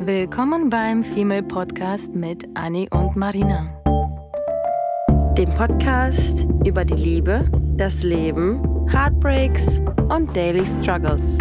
Willkommen 0.00 0.70
beim 0.70 1.02
Female 1.02 1.42
Podcast 1.42 2.14
mit 2.14 2.46
Annie 2.54 2.88
und 2.90 3.16
Marina. 3.16 3.74
Dem 5.36 5.50
Podcast 5.50 6.46
über 6.64 6.84
die 6.84 6.94
Liebe, 6.94 7.50
das 7.76 8.04
Leben, 8.04 8.88
Heartbreaks 8.88 9.80
und 10.08 10.34
Daily 10.36 10.64
Struggles. 10.64 11.38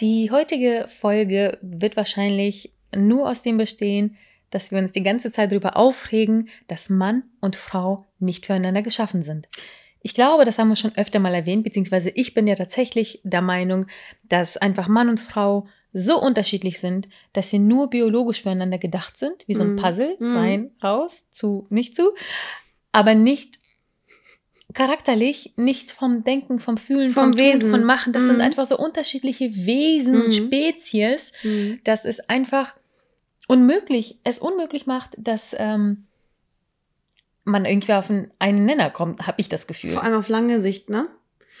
Die 0.00 0.30
heutige 0.30 0.86
Folge 0.88 1.58
wird 1.62 1.96
wahrscheinlich 1.96 2.73
nur 2.96 3.28
aus 3.30 3.42
dem 3.42 3.56
bestehen, 3.58 4.16
dass 4.50 4.70
wir 4.70 4.78
uns 4.78 4.92
die 4.92 5.02
ganze 5.02 5.30
Zeit 5.32 5.50
darüber 5.50 5.76
aufregen, 5.76 6.48
dass 6.68 6.88
Mann 6.90 7.24
und 7.40 7.56
Frau 7.56 8.06
nicht 8.20 8.46
füreinander 8.46 8.82
geschaffen 8.82 9.22
sind. 9.24 9.48
Ich 10.00 10.14
glaube, 10.14 10.44
das 10.44 10.58
haben 10.58 10.68
wir 10.68 10.76
schon 10.76 10.94
öfter 10.96 11.18
mal 11.18 11.34
erwähnt, 11.34 11.64
beziehungsweise 11.64 12.10
ich 12.10 12.34
bin 12.34 12.46
ja 12.46 12.54
tatsächlich 12.54 13.20
der 13.24 13.40
Meinung, 13.42 13.86
dass 14.28 14.56
einfach 14.56 14.86
Mann 14.86 15.08
und 15.08 15.18
Frau 15.18 15.66
so 15.92 16.20
unterschiedlich 16.20 16.78
sind, 16.78 17.08
dass 17.32 17.50
sie 17.50 17.58
nur 17.58 17.88
biologisch 17.88 18.42
füreinander 18.42 18.78
gedacht 18.78 19.16
sind, 19.16 19.46
wie 19.48 19.54
so 19.54 19.62
ein 19.62 19.74
Mm. 19.74 19.76
Puzzle, 19.76 20.16
Mm. 20.18 20.36
rein, 20.36 20.70
raus, 20.82 21.24
zu, 21.32 21.66
nicht 21.70 21.94
zu, 21.96 22.10
aber 22.92 23.14
nicht 23.14 23.58
charakterlich, 24.72 25.52
nicht 25.56 25.90
vom 25.92 26.24
Denken, 26.24 26.58
vom 26.58 26.78
Fühlen, 26.78 27.10
Vom 27.10 27.32
vom, 27.32 27.36
Wesen. 27.38 27.60
Tun, 27.62 27.70
von 27.70 27.84
Machen. 27.84 28.12
Das 28.12 28.24
sind 28.24 28.38
Mm. 28.38 28.42
einfach 28.42 28.66
so 28.66 28.76
unterschiedliche 28.76 29.54
Wesen 29.54 30.20
und 30.22 30.28
Mm. 30.28 30.32
Spezies, 30.32 31.32
Mhm. 31.44 31.80
dass 31.84 32.04
es 32.04 32.20
einfach 32.28 32.74
unmöglich, 33.48 34.18
es 34.24 34.38
unmöglich 34.38 34.86
macht, 34.86 35.14
dass 35.18 35.54
ähm, 35.58 36.06
man 37.44 37.64
irgendwie 37.64 37.92
auf 37.92 38.10
einen, 38.10 38.30
einen 38.38 38.64
Nenner 38.64 38.90
kommt, 38.90 39.26
habe 39.26 39.40
ich 39.40 39.48
das 39.48 39.66
Gefühl. 39.66 39.92
Vor 39.92 40.02
allem 40.02 40.14
auf 40.14 40.28
lange 40.28 40.60
Sicht, 40.60 40.88
ne? 40.88 41.08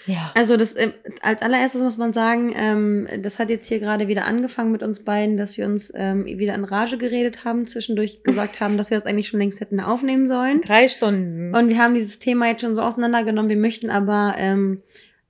ja. 0.06 0.32
Also 0.34 0.56
das 0.56 0.72
äh, 0.74 0.92
als 1.20 1.42
allererstes 1.42 1.82
muss 1.82 1.96
man 1.96 2.12
sagen, 2.12 2.52
ähm, 2.56 3.06
das 3.20 3.38
hat 3.38 3.50
jetzt 3.50 3.68
hier 3.68 3.80
gerade 3.80 4.08
wieder 4.08 4.24
angefangen 4.24 4.72
mit 4.72 4.82
uns 4.82 5.00
beiden, 5.00 5.36
dass 5.36 5.56
wir 5.56 5.66
uns 5.66 5.92
ähm, 5.94 6.24
wieder 6.24 6.54
in 6.54 6.64
Rage 6.64 6.98
geredet 6.98 7.44
haben, 7.44 7.66
zwischendurch 7.66 8.22
gesagt 8.22 8.60
haben, 8.60 8.76
dass 8.76 8.90
wir 8.90 8.98
das 8.98 9.06
eigentlich 9.06 9.28
schon 9.28 9.40
längst 9.40 9.60
hätten 9.60 9.80
aufnehmen 9.80 10.26
sollen. 10.26 10.62
Drei 10.62 10.88
Stunden. 10.88 11.54
Und 11.54 11.68
wir 11.68 11.78
haben 11.78 11.94
dieses 11.94 12.18
Thema 12.18 12.48
jetzt 12.48 12.62
schon 12.62 12.74
so 12.74 12.82
auseinandergenommen. 12.82 13.50
Wir 13.50 13.58
möchten 13.58 13.90
aber 13.90 14.34
ähm, 14.38 14.82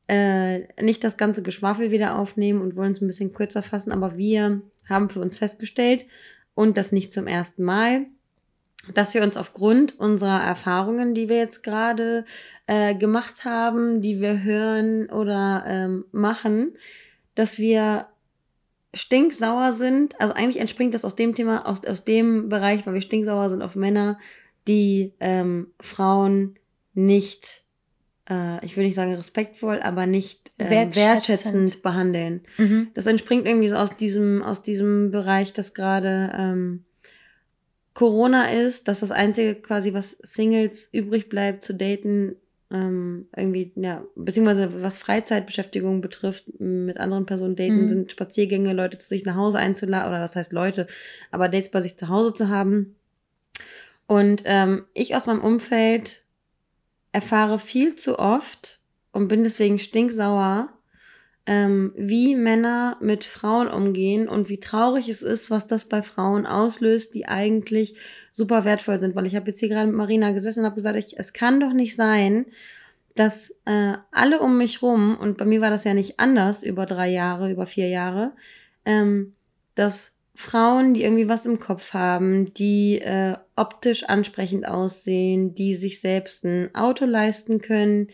äh, 0.06 0.60
nicht 0.82 1.02
das 1.02 1.16
ganze 1.16 1.42
Geschwafel 1.42 1.90
wieder 1.90 2.18
aufnehmen 2.18 2.60
und 2.60 2.76
wollen 2.76 2.92
es 2.92 3.00
ein 3.00 3.06
bisschen 3.06 3.32
kürzer 3.32 3.62
fassen. 3.62 3.92
Aber 3.92 4.16
wir 4.16 4.62
haben 4.88 5.08
für 5.08 5.20
uns 5.20 5.38
festgestellt, 5.38 6.06
und 6.54 6.76
das 6.76 6.92
nicht 6.92 7.12
zum 7.12 7.26
ersten 7.26 7.64
Mal, 7.64 8.06
dass 8.92 9.14
wir 9.14 9.22
uns 9.22 9.36
aufgrund 9.36 9.98
unserer 9.98 10.42
Erfahrungen, 10.42 11.14
die 11.14 11.28
wir 11.28 11.36
jetzt 11.36 11.62
gerade 11.62 12.24
äh, 12.66 12.94
gemacht 12.94 13.44
haben, 13.44 14.02
die 14.02 14.20
wir 14.20 14.42
hören 14.42 15.08
oder 15.08 15.64
ähm, 15.66 16.04
machen, 16.12 16.76
dass 17.34 17.58
wir 17.58 18.06
stinksauer 18.92 19.72
sind. 19.72 20.20
Also 20.20 20.34
eigentlich 20.34 20.60
entspringt 20.60 20.94
das 20.94 21.04
aus 21.04 21.16
dem 21.16 21.34
Thema, 21.34 21.66
aus, 21.66 21.84
aus 21.84 22.04
dem 22.04 22.48
Bereich, 22.48 22.86
weil 22.86 22.94
wir 22.94 23.02
stinksauer 23.02 23.50
sind 23.50 23.62
auf 23.62 23.74
Männer, 23.74 24.18
die 24.68 25.12
ähm, 25.20 25.68
Frauen 25.80 26.56
nicht, 26.94 27.63
äh, 28.30 28.64
ich 28.64 28.76
will 28.76 28.84
nicht 28.84 28.94
sagen 28.94 29.14
respektvoll, 29.14 29.80
aber 29.80 30.06
nicht 30.06 30.50
äh, 30.58 30.70
Wertschätzend. 30.70 30.96
wertschätzend 30.96 31.82
behandeln. 31.82 32.40
Mhm. 32.58 32.88
Das 32.94 33.06
entspringt 33.06 33.46
irgendwie 33.46 33.68
so 33.68 33.76
aus 33.76 33.96
diesem, 33.96 34.42
aus 34.42 34.62
diesem 34.62 35.10
Bereich, 35.10 35.52
dass 35.52 35.74
gerade 35.74 36.32
ähm, 36.36 36.84
Corona 37.92 38.50
ist, 38.50 38.88
dass 38.88 39.00
das 39.00 39.10
Einzige 39.12 39.54
quasi, 39.54 39.94
was 39.94 40.16
Singles 40.22 40.88
übrig 40.90 41.28
bleibt 41.28 41.62
zu 41.62 41.74
daten, 41.74 42.34
ähm, 42.72 43.28
irgendwie, 43.36 43.70
ja, 43.76 44.02
beziehungsweise 44.16 44.82
was 44.82 44.98
Freizeitbeschäftigung 44.98 46.00
betrifft, 46.00 46.58
mit 46.58 46.96
anderen 46.98 47.24
Personen 47.24 47.54
daten, 47.54 47.82
Mhm. 47.82 47.88
sind 47.88 48.10
Spaziergänge, 48.12 48.72
Leute 48.72 48.98
zu 48.98 49.06
sich 49.06 49.24
nach 49.24 49.36
Hause 49.36 49.58
einzuladen, 49.58 50.08
oder 50.08 50.18
das 50.18 50.34
heißt 50.34 50.52
Leute, 50.52 50.88
aber 51.30 51.48
Dates 51.48 51.70
bei 51.70 51.82
sich 51.82 51.96
zu 51.96 52.08
Hause 52.08 52.32
zu 52.34 52.48
haben. 52.48 52.96
Und 54.08 54.42
ähm, 54.44 54.84
ich 54.92 55.14
aus 55.14 55.26
meinem 55.26 55.40
Umfeld 55.42 56.23
erfahre 57.14 57.60
viel 57.60 57.94
zu 57.94 58.18
oft 58.18 58.80
und 59.12 59.28
bin 59.28 59.44
deswegen 59.44 59.78
stinksauer, 59.78 60.68
ähm, 61.46 61.92
wie 61.96 62.34
Männer 62.34 62.96
mit 63.00 63.24
Frauen 63.24 63.68
umgehen 63.68 64.28
und 64.28 64.48
wie 64.48 64.58
traurig 64.58 65.08
es 65.08 65.22
ist, 65.22 65.48
was 65.48 65.68
das 65.68 65.84
bei 65.84 66.02
Frauen 66.02 66.44
auslöst, 66.44 67.14
die 67.14 67.26
eigentlich 67.26 67.94
super 68.32 68.64
wertvoll 68.64 68.98
sind. 68.98 69.14
Weil 69.14 69.26
ich 69.26 69.36
habe 69.36 69.46
jetzt 69.46 69.60
hier 69.60 69.68
gerade 69.68 69.86
mit 69.86 69.96
Marina 69.96 70.32
gesessen 70.32 70.60
und 70.60 70.66
habe 70.66 70.74
gesagt, 70.74 70.96
ich, 70.96 71.16
es 71.16 71.32
kann 71.32 71.60
doch 71.60 71.72
nicht 71.72 71.94
sein, 71.94 72.46
dass 73.14 73.50
äh, 73.64 73.94
alle 74.10 74.40
um 74.40 74.58
mich 74.58 74.82
rum, 74.82 75.16
und 75.16 75.38
bei 75.38 75.44
mir 75.44 75.60
war 75.60 75.70
das 75.70 75.84
ja 75.84 75.94
nicht 75.94 76.18
anders 76.18 76.64
über 76.64 76.84
drei 76.84 77.10
Jahre, 77.10 77.52
über 77.52 77.66
vier 77.66 77.88
Jahre, 77.88 78.32
ähm, 78.84 79.34
dass 79.76 80.13
Frauen, 80.34 80.94
die 80.94 81.04
irgendwie 81.04 81.28
was 81.28 81.46
im 81.46 81.60
Kopf 81.60 81.92
haben, 81.92 82.52
die 82.54 83.00
äh, 83.00 83.36
optisch 83.54 84.04
ansprechend 84.04 84.66
aussehen, 84.66 85.54
die 85.54 85.74
sich 85.74 86.00
selbst 86.00 86.44
ein 86.44 86.74
Auto 86.74 87.04
leisten 87.04 87.60
können, 87.60 88.08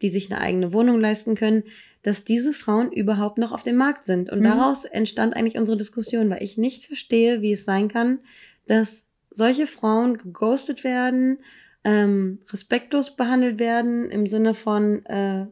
die 0.00 0.08
sich 0.08 0.30
eine 0.30 0.40
eigene 0.40 0.72
Wohnung 0.72 1.00
leisten 1.00 1.34
können, 1.34 1.64
dass 2.02 2.24
diese 2.24 2.52
Frauen 2.52 2.92
überhaupt 2.92 3.38
noch 3.38 3.50
auf 3.50 3.62
dem 3.62 3.76
Markt 3.76 4.04
sind. 4.04 4.30
Und 4.30 4.40
Mhm. 4.40 4.44
daraus 4.44 4.84
entstand 4.84 5.34
eigentlich 5.34 5.58
unsere 5.58 5.76
Diskussion, 5.76 6.30
weil 6.30 6.42
ich 6.42 6.58
nicht 6.58 6.86
verstehe, 6.86 7.42
wie 7.42 7.52
es 7.52 7.64
sein 7.64 7.88
kann, 7.88 8.20
dass 8.66 9.06
solche 9.30 9.66
Frauen 9.66 10.16
geghostet 10.16 10.84
werden, 10.84 11.38
ähm, 11.82 12.38
respektlos 12.50 13.16
behandelt 13.16 13.58
werden, 13.58 14.10
im 14.10 14.28
Sinne 14.28 14.54
von 14.54 15.04
äh, 15.06 15.46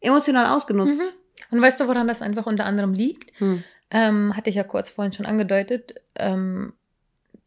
emotional 0.00 0.46
ausgenutzt. 0.54 0.98
Mhm. 0.98 1.56
Und 1.56 1.60
weißt 1.60 1.80
du, 1.80 1.88
woran 1.88 2.06
das 2.06 2.22
einfach 2.22 2.46
unter 2.46 2.64
anderem 2.64 2.94
liegt? 2.94 3.38
Hm. 3.40 3.64
Ähm, 3.92 4.34
hatte 4.36 4.50
ich 4.50 4.56
ja 4.56 4.64
kurz 4.64 4.90
vorhin 4.90 5.12
schon 5.12 5.26
angedeutet, 5.26 5.94
ähm, 6.16 6.72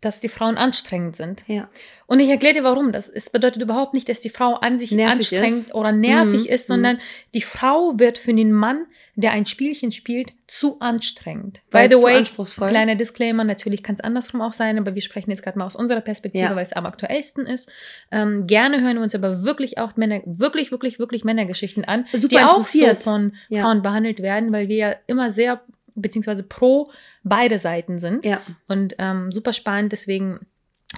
dass 0.02 0.20
die 0.20 0.30
Frauen 0.30 0.58
anstrengend 0.58 1.16
sind. 1.16 1.44
Ja. 1.48 1.68
Und 2.06 2.20
ich 2.20 2.30
erkläre 2.30 2.54
dir 2.54 2.64
warum. 2.64 2.92
Das 2.92 3.10
es 3.10 3.32
bedeutet 3.32 3.62
überhaupt 3.64 3.96
nicht, 3.96 4.08
dass 4.08 4.20
die 4.20 4.30
Frau 4.30 4.54
an 4.56 4.78
sich 4.78 4.92
Nervig 4.92 5.34
anstrengend 5.34 5.68
ist. 5.68 5.74
oder 5.74 5.92
nervig 5.92 6.42
Mhm, 6.44 6.54
ist, 6.54 6.68
sondern 6.68 7.00
die 7.34 7.42
Frau 7.42 7.94
wird 7.98 8.20
für 8.20 8.34
den 8.34 8.52
Mann, 8.52 8.86
der 9.16 9.32
ein 9.32 9.46
Spielchen 9.48 9.92
spielt, 9.92 10.34
zu 10.46 10.80
anstrengend. 10.82 11.62
Weil 11.72 11.90
By 11.90 11.96
the 11.96 12.04
way, 12.04 12.18
anspruchsvoll. 12.18 12.70
kleiner 12.70 12.96
Disclaimer, 12.96 13.44
natürlich 13.46 13.82
kann 13.82 13.96
es 13.96 14.02
andersrum 14.02 14.42
auch 14.42 14.54
sein, 14.54 14.78
aber 14.78 14.94
wir 14.94 15.02
sprechen 15.02 15.32
jetzt 15.32 15.42
gerade 15.42 15.58
mal 15.58 15.66
aus 15.66 15.76
unserer 15.76 16.02
Perspektive, 16.02 16.44
Ja. 16.44 16.56
weil 16.56 16.66
es 16.66 16.74
am 16.74 16.86
aktuellsten 16.86 17.48
ist. 17.48 17.72
Ähm, 18.12 18.46
gerne 18.46 18.82
hören 18.82 18.98
wir 18.98 19.04
uns 19.04 19.16
aber 19.16 19.44
wirklich 19.44 19.78
auch 19.80 19.96
Männer, 19.96 20.20
wirklich, 20.26 20.70
wirklich, 20.72 21.00
wirklich 21.00 21.24
Männergeschichten 21.24 21.86
an, 21.86 22.06
Super 22.12 22.28
die 22.28 22.38
auch 22.40 22.64
so 22.64 22.94
von 22.96 23.34
Ja. 23.50 23.64
Frauen 23.64 23.82
behandelt 23.82 24.22
werden, 24.22 24.52
weil 24.52 24.68
wir 24.68 24.76
ja 24.76 24.96
immer 25.08 25.32
sehr, 25.32 25.62
beziehungsweise 25.96 26.44
pro 26.44 26.92
beide 27.24 27.60
Seiten 27.60 28.00
sind. 28.00 28.26
Ja. 28.26 28.42
Und 28.68 28.96
ähm, 29.00 29.32
super 29.32 29.54
spannend, 29.54 29.92
deswegen 29.92 30.40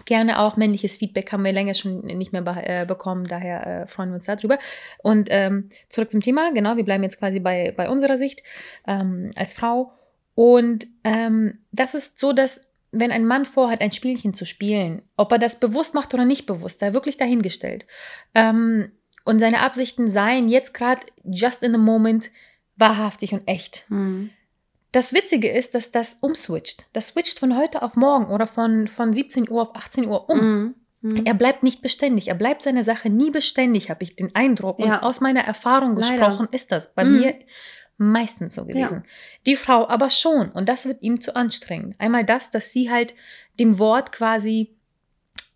gerne 0.05 0.39
auch 0.39 0.57
männliches 0.57 0.95
Feedback 0.95 1.31
haben 1.31 1.43
wir 1.43 1.53
länger 1.53 1.73
schon 1.73 2.01
nicht 2.01 2.33
mehr 2.33 2.41
be 2.41 2.55
äh, 2.55 2.85
bekommen, 2.85 3.27
daher 3.27 3.65
äh, 3.65 3.87
freuen 3.87 4.09
wir 4.09 4.15
uns 4.15 4.25
darüber. 4.25 4.59
Und 4.99 5.27
ähm, 5.31 5.69
zurück 5.89 6.11
zum 6.11 6.21
Thema, 6.21 6.51
genau, 6.53 6.77
wir 6.77 6.85
bleiben 6.85 7.03
jetzt 7.03 7.19
quasi 7.19 7.39
bei, 7.39 7.73
bei 7.75 7.89
unserer 7.89 8.17
Sicht 8.17 8.43
ähm, 8.85 9.31
als 9.35 9.53
Frau. 9.53 9.93
Und 10.35 10.87
ähm, 11.03 11.59
das 11.71 11.93
ist 11.93 12.19
so, 12.19 12.33
dass 12.33 12.61
wenn 12.91 13.11
ein 13.11 13.25
Mann 13.25 13.45
vorhat, 13.45 13.81
ein 13.81 13.91
Spielchen 13.91 14.33
zu 14.33 14.45
spielen, 14.45 15.01
ob 15.17 15.31
er 15.31 15.39
das 15.39 15.59
bewusst 15.59 15.93
macht 15.93 16.13
oder 16.13 16.25
nicht 16.25 16.45
bewusst, 16.45 16.79
sei 16.79 16.93
wirklich 16.93 17.17
dahingestellt. 17.17 17.85
Ähm, 18.33 18.91
und 19.25 19.39
seine 19.39 19.61
Absichten 19.61 20.09
seien 20.09 20.47
jetzt 20.47 20.73
gerade 20.73 21.05
just 21.25 21.63
in 21.63 21.73
the 21.73 21.77
moment 21.77 22.29
wahrhaftig 22.77 23.33
und 23.33 23.47
echt. 23.47 23.85
Hm. 23.89 24.29
Das 24.91 25.13
Witzige 25.13 25.49
ist, 25.51 25.75
dass 25.75 25.91
das 25.91 26.17
umswitcht. 26.21 26.85
Das 26.93 27.07
switcht 27.07 27.39
von 27.39 27.57
heute 27.57 27.81
auf 27.81 27.95
morgen 27.95 28.27
oder 28.27 28.47
von, 28.47 28.87
von 28.87 29.13
17 29.13 29.49
Uhr 29.49 29.61
auf 29.61 29.75
18 29.75 30.07
Uhr 30.07 30.29
um. 30.29 30.39
Hm. 30.39 30.75
Hm. 31.03 31.25
Er 31.25 31.33
bleibt 31.33 31.61
nicht 31.63 31.81
beständig. 31.81 32.27
Er 32.29 32.35
bleibt 32.35 32.63
seiner 32.63 32.83
Sache 32.83 33.09
nie 33.09 33.29
beständig, 33.29 33.89
habe 33.89 34.03
ich 34.03 34.15
den 34.15 34.33
Eindruck. 34.35 34.79
Und 34.79 34.87
Ja. 34.87 35.03
aus 35.03 35.21
meiner 35.21 35.41
Erfahrung 35.41 35.95
Leider. 35.95 36.07
gesprochen 36.15 36.47
ist 36.51 36.71
das 36.71 36.93
bei 36.95 37.03
Mhm. 37.03 37.17
mir 37.17 37.35
meistens 37.97 38.55
so 38.55 38.65
gewesen. 38.65 39.03
Die 39.45 39.55
Frau 39.55 39.87
aber 39.87 40.09
schon. 40.09 40.49
Und 40.51 40.67
das 40.69 40.85
wird 40.85 41.01
ihm 41.03 41.19
zu 41.21 41.35
anstrengend. 41.35 41.95
Einmal 41.99 42.23
das, 42.23 42.49
dass 42.51 42.71
sie 42.71 42.89
halt 42.91 43.13
dem 43.59 43.79
Wort 43.79 44.11
quasi 44.11 44.75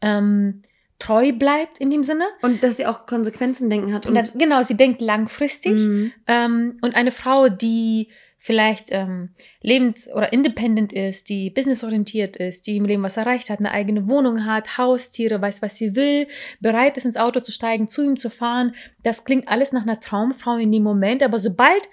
ähm, 0.01 0.61
treu 0.99 1.31
bleibt 1.31 1.77
in 1.79 1.89
dem 1.89 2.03
Sinne. 2.03 2.25
Und 2.41 2.63
dass 2.63 2.77
sie 2.77 2.85
auch 2.85 3.05
Konsequenzen 3.05 3.69
denken 3.69 3.93
hat. 3.93 4.05
Und 4.07 4.15
das, 4.15 4.33
genau, 4.33 4.61
sie 4.63 4.75
denkt 4.77 5.01
langfristig. 5.01 5.73
Mhm. 5.73 6.11
Ähm, 6.27 6.77
und 6.81 6.95
eine 6.95 7.11
Frau, 7.11 7.49
die 7.49 8.09
vielleicht 8.43 8.87
ähm, 8.91 9.29
lebens- 9.61 10.09
oder 10.11 10.33
independent 10.33 10.91
ist, 10.93 11.29
die 11.29 11.51
businessorientiert 11.51 12.37
ist, 12.37 12.65
die 12.65 12.77
im 12.77 12.85
Leben 12.85 13.03
was 13.03 13.15
erreicht 13.17 13.51
hat, 13.51 13.59
eine 13.59 13.69
eigene 13.71 14.09
Wohnung 14.09 14.45
hat, 14.47 14.79
Haustiere, 14.79 15.39
weiß, 15.39 15.61
was 15.61 15.75
sie 15.75 15.95
will, 15.95 16.27
bereit 16.59 16.97
ist, 16.97 17.05
ins 17.05 17.17
Auto 17.17 17.39
zu 17.41 17.51
steigen, 17.51 17.87
zu 17.87 18.03
ihm 18.03 18.17
zu 18.17 18.31
fahren. 18.31 18.73
Das 19.03 19.25
klingt 19.25 19.47
alles 19.47 19.73
nach 19.73 19.83
einer 19.83 19.99
Traumfrau 19.99 20.55
in 20.57 20.71
dem 20.71 20.81
Moment, 20.81 21.21
aber 21.21 21.37
sobald 21.37 21.83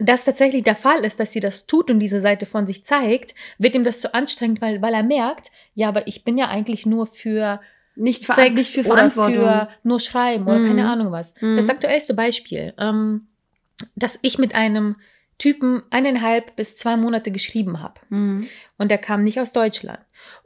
das 0.00 0.24
tatsächlich 0.24 0.64
der 0.64 0.74
Fall 0.74 1.04
ist, 1.04 1.20
dass 1.20 1.30
sie 1.32 1.40
das 1.40 1.66
tut 1.68 1.88
und 1.88 2.00
diese 2.00 2.20
Seite 2.20 2.46
von 2.46 2.66
sich 2.66 2.84
zeigt, 2.84 3.36
wird 3.58 3.76
ihm 3.76 3.84
das 3.84 4.00
zu 4.00 4.12
anstrengend, 4.12 4.60
weil, 4.60 4.82
weil 4.82 4.94
er 4.94 5.04
merkt, 5.04 5.52
ja, 5.74 5.86
aber 5.88 6.08
ich 6.08 6.24
bin 6.24 6.36
ja 6.36 6.48
eigentlich 6.48 6.84
nur 6.84 7.06
für 7.06 7.60
Nicht, 7.94 8.24
ver 8.26 8.34
Sex 8.34 8.54
nicht 8.56 8.72
für 8.72 8.80
oder 8.90 9.08
Verantwortung. 9.10 9.34
für 9.34 9.68
nur 9.84 10.00
Schreiben 10.00 10.46
oder 10.48 10.58
Mhm. 10.58 10.66
keine 10.66 10.90
Ahnung 10.90 11.12
was. 11.12 11.34
Mhm. 11.40 11.56
Das 11.56 11.68
aktuellste 11.68 12.14
Beispiel, 12.14 12.74
ähm, 12.76 13.28
dass 13.94 14.18
ich 14.22 14.36
mit 14.38 14.56
einem 14.56 14.96
Typen 15.40 15.82
eineinhalb 15.90 16.54
bis 16.54 16.76
zwei 16.76 16.96
Monate 16.96 17.32
geschrieben 17.32 17.80
habe 17.82 18.00
Mhm. 18.10 18.46
und 18.78 18.90
der 18.90 18.98
kam 18.98 19.24
nicht 19.24 19.40
aus 19.40 19.50
Deutschland. 19.52 19.98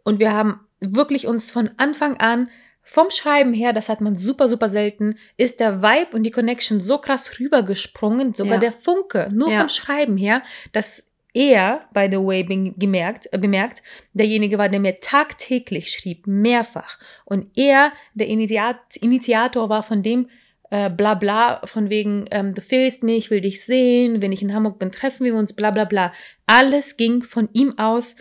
Und 0.05 0.19
wir 0.21 0.33
haben 0.33 0.61
wirklich 0.81 1.27
uns 1.27 1.51
von 1.51 1.71
Anfang 1.77 2.17
an 2.17 2.49
vom 2.87 3.11
Schreiben 3.11 3.55
her, 3.55 3.73
das 3.73 3.89
hat 3.89 4.01
man 4.01 4.17
super, 4.17 4.49
super 4.49 4.69
selten, 4.69 5.17
ist 5.39 5.59
der 5.61 5.83
Vibe 5.83 6.15
und 6.17 6.23
die 6.23 6.31
Connection 6.31 6.81
so 6.81 6.99
krass 6.99 7.39
rübergesprungen, 7.41 8.35
sogar 8.35 8.55
Ja. 8.55 8.61
der 8.61 8.73
Funke, 8.73 9.29
nur 9.33 9.51
Ja. 9.51 9.61
vom 9.61 9.69
Schreiben 9.71 10.17
her, 10.19 10.43
dass 10.73 11.11
er, 11.33 11.89
by 11.95 12.09
the 12.11 12.19
way, 12.19 12.45
gemerkt, 12.77 13.29
äh, 13.33 13.39
bemerkt, 13.39 13.83
derjenige 14.13 14.57
war, 14.59 14.69
der 14.69 14.81
mir 14.81 15.01
tagtäglich 15.01 15.91
schrieb, 15.91 16.27
mehrfach. 16.27 16.99
Und 17.25 17.49
er, 17.57 17.93
der 18.15 18.29
Initiat, 18.29 18.77
Initiator 19.01 19.69
war 19.69 19.83
von 19.83 20.03
dem 20.03 20.29
äh, 20.75 20.91
bla 20.91 21.15
bla, 21.15 21.61
von 21.67 21.89
wegen, 21.89 22.25
ähm, 22.33 22.53
du 22.55 22.61
fehlst 22.61 23.03
mir, 23.05 23.17
ich 23.17 23.31
will 23.31 23.41
dich 23.41 23.65
sehen, 23.65 24.21
wenn 24.23 24.33
ich 24.33 24.43
in 24.43 24.53
Hamburg 24.53 24.79
bin, 24.81 24.91
treffen 24.91 25.25
wir 25.25 25.35
uns, 25.37 25.53
bla 25.53 25.71
bla 25.71 25.85
bla. 25.85 26.13
Alles 26.47 26.97
ging 26.97 27.23
von 27.23 27.49
ihm 27.53 27.79
aus. 27.79 28.17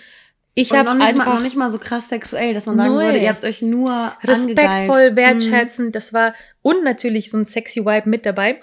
Ich 0.53 0.71
habe 0.71 0.83
noch 0.85 0.93
nicht, 0.93 1.01
mal, 1.03 1.09
einfach 1.09 1.33
noch 1.33 1.41
nicht 1.41 1.55
mal 1.55 1.71
so 1.71 1.79
krass 1.79 2.09
sexuell, 2.09 2.53
dass 2.53 2.67
man 2.67 2.77
sagen 2.77 2.93
Null. 2.93 3.05
würde, 3.05 3.17
ihr 3.17 3.29
habt 3.29 3.43
euch 3.43 3.63
nur 3.63 4.13
respektvoll, 4.23 5.07
angegeilt. 5.07 5.15
wertschätzend, 5.15 5.95
das 5.95 6.13
war 6.13 6.35
und 6.61 6.83
natürlich 6.83 7.31
so 7.31 7.37
ein 7.37 7.45
sexy 7.47 7.83
Vibe 7.85 8.07
mit 8.09 8.23
dabei. 8.25 8.59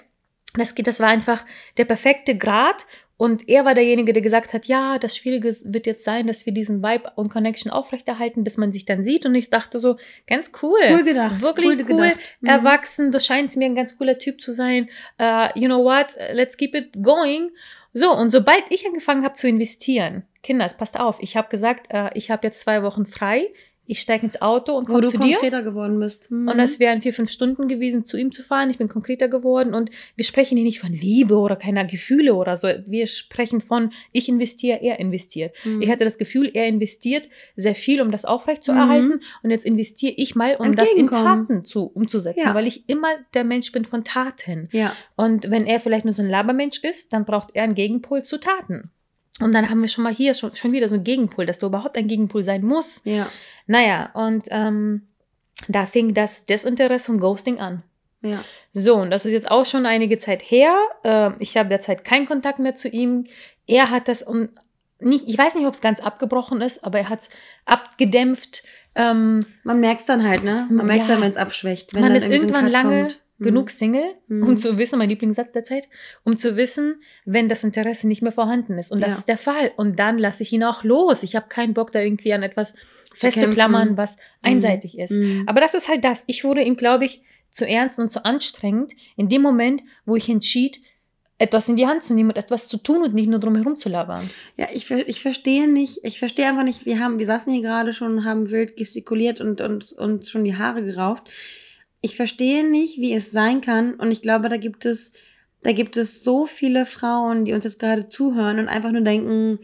Das, 0.53 0.73
geht- 0.73 0.87
das 0.87 0.99
war 1.01 1.09
einfach 1.09 1.43
der 1.77 1.85
perfekte 1.85 2.37
Grad 2.37 2.85
und 3.21 3.47
er 3.47 3.65
war 3.65 3.75
derjenige, 3.75 4.13
der 4.13 4.23
gesagt 4.23 4.51
hat, 4.51 4.65
ja, 4.65 4.97
das 4.97 5.15
Schwierige 5.15 5.55
wird 5.65 5.85
jetzt 5.85 6.03
sein, 6.03 6.25
dass 6.25 6.47
wir 6.47 6.53
diesen 6.53 6.81
Vibe 6.81 7.11
und 7.13 7.29
Connection 7.29 7.71
aufrechterhalten, 7.71 8.43
bis 8.43 8.57
man 8.57 8.73
sich 8.73 8.85
dann 8.85 9.03
sieht 9.03 9.27
und 9.27 9.35
ich 9.35 9.51
dachte 9.51 9.79
so, 9.79 9.97
ganz 10.25 10.51
cool. 10.63 10.79
Cool 10.89 11.03
gedacht. 11.03 11.39
Wirklich 11.39 11.67
cool 11.67 11.85
cool. 11.87 12.13
Mhm. 12.39 12.47
erwachsen, 12.47 13.11
du 13.11 13.19
scheinst 13.19 13.57
mir 13.57 13.65
ein 13.65 13.75
ganz 13.75 13.95
cooler 13.95 14.17
Typ 14.17 14.41
zu 14.41 14.53
sein. 14.53 14.89
Uh, 15.21 15.49
you 15.53 15.67
know 15.67 15.83
what, 15.83 16.15
let's 16.33 16.57
keep 16.57 16.73
it 16.73 17.03
going. 17.03 17.51
So, 17.93 18.11
und 18.11 18.31
sobald 18.31 18.63
ich 18.69 18.87
angefangen 18.87 19.23
habe 19.23 19.35
zu 19.35 19.47
investieren, 19.47 20.23
Kinder, 20.41 20.65
es 20.65 20.73
passt 20.73 20.99
auf, 20.99 21.21
ich 21.21 21.37
habe 21.37 21.47
gesagt, 21.49 21.93
äh, 21.93 22.09
ich 22.15 22.31
habe 22.31 22.47
jetzt 22.47 22.61
zwei 22.61 22.81
Wochen 22.81 23.05
frei, 23.05 23.49
ich 23.91 23.99
steige 23.99 24.25
ins 24.25 24.41
Auto 24.41 24.71
und 24.77 24.87
Wo 24.87 24.93
komme 24.93 25.01
du 25.01 25.09
zu 25.09 25.17
dir. 25.17 25.33
konkreter 25.33 25.63
geworden 25.63 25.99
bist. 25.99 26.31
Mhm. 26.31 26.47
Und 26.47 26.57
das 26.57 26.79
wären 26.79 27.01
vier, 27.01 27.13
fünf 27.13 27.29
Stunden 27.29 27.67
gewesen, 27.67 28.05
zu 28.05 28.15
ihm 28.15 28.31
zu 28.31 28.41
fahren. 28.41 28.69
Ich 28.69 28.77
bin 28.77 28.87
konkreter 28.87 29.27
geworden 29.27 29.73
und 29.73 29.89
wir 30.15 30.23
sprechen 30.23 30.55
hier 30.55 30.63
nicht 30.65 30.79
von 30.79 30.93
Liebe 30.93 31.35
oder 31.35 31.57
keiner 31.57 31.83
Gefühle 31.83 32.33
oder 32.35 32.55
so. 32.55 32.69
Wir 32.85 33.05
sprechen 33.07 33.59
von, 33.59 33.91
ich 34.13 34.29
investiere, 34.29 34.81
er 34.81 34.99
investiert. 34.99 35.53
Mhm. 35.65 35.81
Ich 35.81 35.89
hatte 35.91 36.05
das 36.05 36.17
Gefühl, 36.17 36.49
er 36.53 36.67
investiert 36.67 37.27
sehr 37.57 37.75
viel, 37.75 38.01
um 38.01 38.11
das 38.11 38.23
aufrechtzuerhalten 38.23 39.19
und 39.43 39.51
jetzt 39.51 39.65
investiere 39.65 40.13
ich 40.15 40.35
mal, 40.35 40.55
um 40.55 40.73
das 40.75 40.89
in. 40.93 41.07
Taten 41.07 41.65
zu, 41.65 41.83
umzusetzen, 41.83 42.39
Ja. 42.45 42.55
weil 42.55 42.67
ich 42.67 42.87
immer 42.87 43.09
der 43.33 43.43
Mensch 43.43 43.73
bin 43.73 43.83
von 43.83 44.05
Taten. 44.05 44.69
Ja. 44.71 44.95
Und 45.17 45.51
wenn 45.51 45.65
er 45.65 45.81
vielleicht 45.81 46.05
nur 46.05 46.13
so 46.13 46.21
ein 46.21 46.29
Labermensch 46.29 46.81
ist, 46.83 47.11
dann 47.11 47.25
braucht 47.25 47.49
er 47.55 47.63
einen 47.63 47.75
Gegenpol 47.75 48.23
zu 48.23 48.39
Taten. 48.39 48.91
Und 49.41 49.53
dann 49.53 49.69
haben 49.69 49.81
wir 49.81 49.89
schon 49.89 50.03
mal 50.03 50.13
hier 50.13 50.33
schon, 50.33 50.55
schon 50.55 50.71
wieder 50.71 50.87
so 50.89 50.95
einen 50.95 51.03
Gegenpol, 51.03 51.45
dass 51.45 51.59
du 51.59 51.65
überhaupt 51.67 51.97
ein 51.97 52.07
Gegenpol 52.07 52.43
sein 52.43 52.63
muss. 52.63 53.01
Ja. 53.03 53.27
Naja, 53.67 54.09
und 54.13 54.45
ähm, 54.49 55.07
da 55.67 55.85
fing 55.85 56.13
das 56.13 56.45
Desinteresse 56.45 57.11
und 57.11 57.19
Ghosting 57.19 57.59
an. 57.59 57.83
Ja. 58.21 58.43
So, 58.73 58.95
und 58.95 59.09
das 59.09 59.25
ist 59.25 59.33
jetzt 59.33 59.49
auch 59.49 59.65
schon 59.65 59.85
einige 59.85 60.19
Zeit 60.19 60.41
her. 60.43 60.75
Ähm, 61.03 61.35
ich 61.39 61.57
habe 61.57 61.69
derzeit 61.69 62.03
keinen 62.05 62.27
Kontakt 62.27 62.59
mehr 62.59 62.75
zu 62.75 62.87
ihm. 62.87 63.25
Er 63.67 63.89
hat 63.89 64.07
das 64.07 64.21
und 64.21 64.51
nicht, 64.99 65.27
ich 65.27 65.37
weiß 65.37 65.55
nicht, 65.55 65.65
ob 65.65 65.73
es 65.73 65.81
ganz 65.81 65.99
abgebrochen 65.99 66.61
ist, 66.61 66.83
aber 66.83 66.99
er 66.99 67.09
hat 67.09 67.21
es 67.21 67.29
abgedämpft. 67.65 68.63
Ähm, 68.93 69.45
Man 69.63 69.79
merkt 69.79 70.01
es 70.01 70.05
dann 70.05 70.27
halt, 70.27 70.43
ne? 70.43 70.67
Man 70.69 70.85
merkt 70.85 71.03
Ja. 71.03 71.07
dann, 71.07 71.21
wenn 71.21 71.31
es 71.31 71.37
abschwächt. 71.37 71.93
Wenn 71.93 72.01
man 72.01 72.13
ist 72.13 72.23
so 72.23 72.27
ein 72.29 72.33
irgendwann 72.33 72.65
Cut 72.65 72.71
lange 72.71 73.01
kommt. 73.03 73.19
Mhm. 73.41 73.45
genug 73.45 73.69
Single, 73.71 74.15
Mhm. 74.27 74.43
um 74.43 74.57
zu 74.57 74.77
wissen, 74.77 74.99
mein 74.99 75.09
Lieblingssatz 75.09 75.51
der 75.51 75.63
Zeit, 75.63 75.89
um 76.23 76.37
zu 76.37 76.55
wissen, 76.55 77.01
wenn 77.25 77.49
das 77.49 77.63
Interesse 77.63 78.07
nicht 78.07 78.21
mehr 78.21 78.31
vorhanden 78.31 78.77
ist. 78.77 78.91
Und 78.91 79.01
das 79.01 79.11
Ja. 79.13 79.17
ist 79.17 79.27
der 79.29 79.37
Fall. 79.37 79.71
Und 79.75 79.97
dann 79.99 80.17
lasse 80.17 80.43
ich 80.43 80.53
ihn 80.53 80.63
auch 80.63 80.83
los. 80.83 81.23
Ich 81.23 81.35
habe 81.35 81.47
keinen 81.49 81.73
Bock, 81.73 81.91
da 81.91 81.99
irgendwie 81.99 82.33
an 82.33 82.43
etwas 82.43 82.73
Zu 83.11 83.17
festzuklammern, 83.17 83.97
was 83.97 84.17
einseitig 84.41 84.97
ist. 84.97 85.11
Mhm. 85.11 85.43
Aber 85.47 85.59
das 85.59 85.73
ist 85.73 85.87
halt 85.89 86.05
das. 86.05 86.23
Ich 86.27 86.43
wurde 86.43 86.61
ihm, 86.61 86.77
glaube 86.77 87.05
ich, 87.05 87.21
zu 87.49 87.67
ernst 87.67 87.99
und 87.99 88.09
zu 88.11 88.23
anstrengend 88.23 88.93
in 89.17 89.27
dem 89.27 89.41
Moment, 89.41 89.81
wo 90.05 90.15
ich 90.15 90.29
entschied, 90.29 90.79
etwas 91.37 91.67
in 91.67 91.75
die 91.75 91.87
Hand 91.87 92.03
zu 92.03 92.13
nehmen 92.13 92.29
und 92.29 92.37
etwas 92.37 92.67
zu 92.67 92.77
tun 92.77 93.01
und 93.03 93.15
nicht 93.15 93.27
nur 93.27 93.39
drum 93.39 93.55
herum 93.55 93.75
zu 93.75 93.89
labern. 93.89 94.23
Ja, 94.57 94.67
ich, 94.71 94.89
ich 94.91 95.21
verstehe 95.21 95.67
nicht, 95.67 95.99
ich 96.03 96.19
verstehe 96.19 96.45
einfach 96.47 96.63
nicht, 96.63 96.85
wir 96.85 96.99
haben, 96.99 97.17
wir 97.17 97.25
saßen 97.25 97.51
hier 97.51 97.63
gerade 97.63 97.93
schon 97.93 98.17
und 98.19 98.25
haben 98.25 98.51
wild 98.51 98.77
gestikuliert 98.77 99.41
und, 99.41 99.59
und, 99.59 99.91
und 99.93 100.27
schon 100.27 100.43
die 100.43 100.55
Haare 100.55 100.85
gerauft. 100.85 101.23
Ich 102.01 102.15
verstehe 102.15 102.67
nicht, 102.67 102.97
wie 102.97 103.13
es 103.13 103.31
sein 103.31 103.61
kann 103.61 103.93
und 103.95 104.11
ich 104.11 104.21
glaube, 104.21 104.49
da 104.49 104.57
gibt 104.57 104.85
es, 104.85 105.11
da 105.63 105.71
gibt 105.71 105.97
es 105.97 106.23
so 106.23 106.45
viele 106.47 106.85
Frauen, 106.85 107.45
die 107.45 107.53
uns 107.53 107.63
jetzt 107.63 107.79
gerade 107.79 108.09
zuhören 108.09 108.59
und 108.59 108.67
einfach 108.67 108.91
nur 108.91 109.01
denken, 109.01 109.59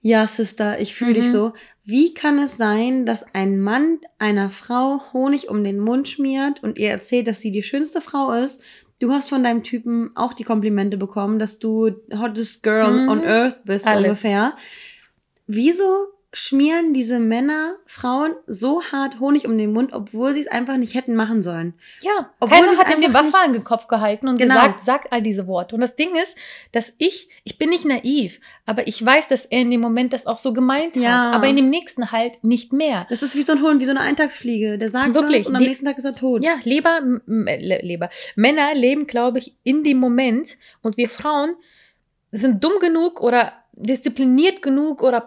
ja, 0.00 0.26
Sister, 0.26 0.80
ich 0.80 0.94
fühle 0.94 1.14
dich 1.14 1.24
Mhm. 1.26 1.30
so. 1.30 1.52
Wie 1.84 2.12
kann 2.12 2.38
es 2.38 2.56
sein, 2.58 3.06
dass 3.06 3.24
ein 3.34 3.58
Mann 3.60 3.98
einer 4.18 4.50
Frau 4.50 5.00
Honig 5.14 5.48
um 5.48 5.64
den 5.64 5.78
Mund 5.78 6.08
schmiert 6.08 6.62
und 6.62 6.78
ihr 6.78 6.90
erzählt, 6.90 7.26
dass 7.26 7.40
sie 7.40 7.50
die 7.50 7.62
schönste 7.62 8.00
Frau 8.02 8.32
ist? 8.32 8.60
Du 8.98 9.12
hast 9.12 9.28
von 9.30 9.42
deinem 9.42 9.62
Typen 9.62 10.10
auch 10.14 10.34
die 10.34 10.44
Komplimente 10.44 10.96
bekommen, 10.98 11.38
dass 11.38 11.58
du 11.58 11.90
hottest 12.18 12.62
girl 12.62 13.02
Mhm. 13.02 13.08
on 13.08 13.24
earth 13.24 13.64
bist, 13.64 13.86
Alles. 13.86 14.02
ungefähr. 14.22 14.56
Wieso 15.46 16.06
schmieren 16.36 16.92
diese 16.92 17.20
Männer 17.20 17.76
Frauen 17.86 18.32
so 18.48 18.82
hart 18.82 19.20
Honig 19.20 19.46
um 19.46 19.56
den 19.56 19.72
Mund, 19.72 19.92
obwohl 19.92 20.34
sie 20.34 20.40
es 20.40 20.48
einfach 20.48 20.76
nicht 20.76 20.94
hätten 20.94 21.14
machen 21.14 21.42
sollen? 21.44 21.74
Ja, 22.00 22.30
Obwohl 22.40 22.58
keiner 22.58 22.76
hat 22.76 22.92
ihm 22.92 23.00
die 23.00 23.06
einfach 23.06 23.24
Waffe 23.24 23.38
an 23.44 23.52
den 23.52 23.62
Kopf 23.62 23.86
gehalten 23.86 24.26
und 24.26 24.36
Genau. 24.38 24.54
gesagt, 24.54 24.82
sagt 24.82 25.12
all 25.12 25.22
diese 25.22 25.46
Worte. 25.46 25.76
Und 25.76 25.80
das 25.80 25.94
Ding 25.94 26.16
ist, 26.16 26.36
dass 26.72 26.92
ich, 26.98 27.28
ich 27.44 27.56
bin 27.56 27.70
nicht 27.70 27.84
naiv, 27.84 28.40
aber 28.66 28.88
ich 28.88 29.04
weiß, 29.04 29.28
dass 29.28 29.46
er 29.46 29.60
in 29.60 29.70
dem 29.70 29.80
Moment 29.80 30.12
das 30.12 30.26
auch 30.26 30.38
so 30.38 30.52
gemeint 30.52 30.96
Ja. 30.96 31.26
hat, 31.28 31.34
aber 31.36 31.46
in 31.46 31.54
dem 31.56 31.70
nächsten 31.70 32.10
halt 32.10 32.42
nicht 32.42 32.72
mehr. 32.72 33.06
Das 33.10 33.22
ist 33.22 33.36
wie 33.36 33.42
so 33.42 33.52
ein 33.52 33.62
Hund, 33.62 33.80
wie 33.80 33.84
so 33.84 33.92
eine 33.92 34.00
Eintagsfliege. 34.00 34.76
Der 34.76 34.88
sagt 34.90 35.14
Wirklich, 35.14 35.42
was 35.44 35.46
und 35.50 35.54
am 35.56 35.62
die- 35.62 35.68
nächsten 35.68 35.86
Tag 35.86 35.96
ist 35.98 36.04
er 36.04 36.16
tot. 36.16 36.42
Ja, 36.42 36.56
Leber, 36.64 37.00
Le- 37.26 37.80
Leber. 37.82 38.10
Männer 38.34 38.74
leben, 38.74 39.06
glaube 39.06 39.38
ich, 39.38 39.54
in 39.62 39.84
dem 39.84 39.98
Moment 39.98 40.56
und 40.82 40.96
wir 40.96 41.08
Frauen 41.08 41.54
sind 42.32 42.64
dumm 42.64 42.80
genug 42.80 43.20
oder 43.20 43.52
diszipliniert 43.76 44.62
genug 44.62 45.02
oder 45.02 45.20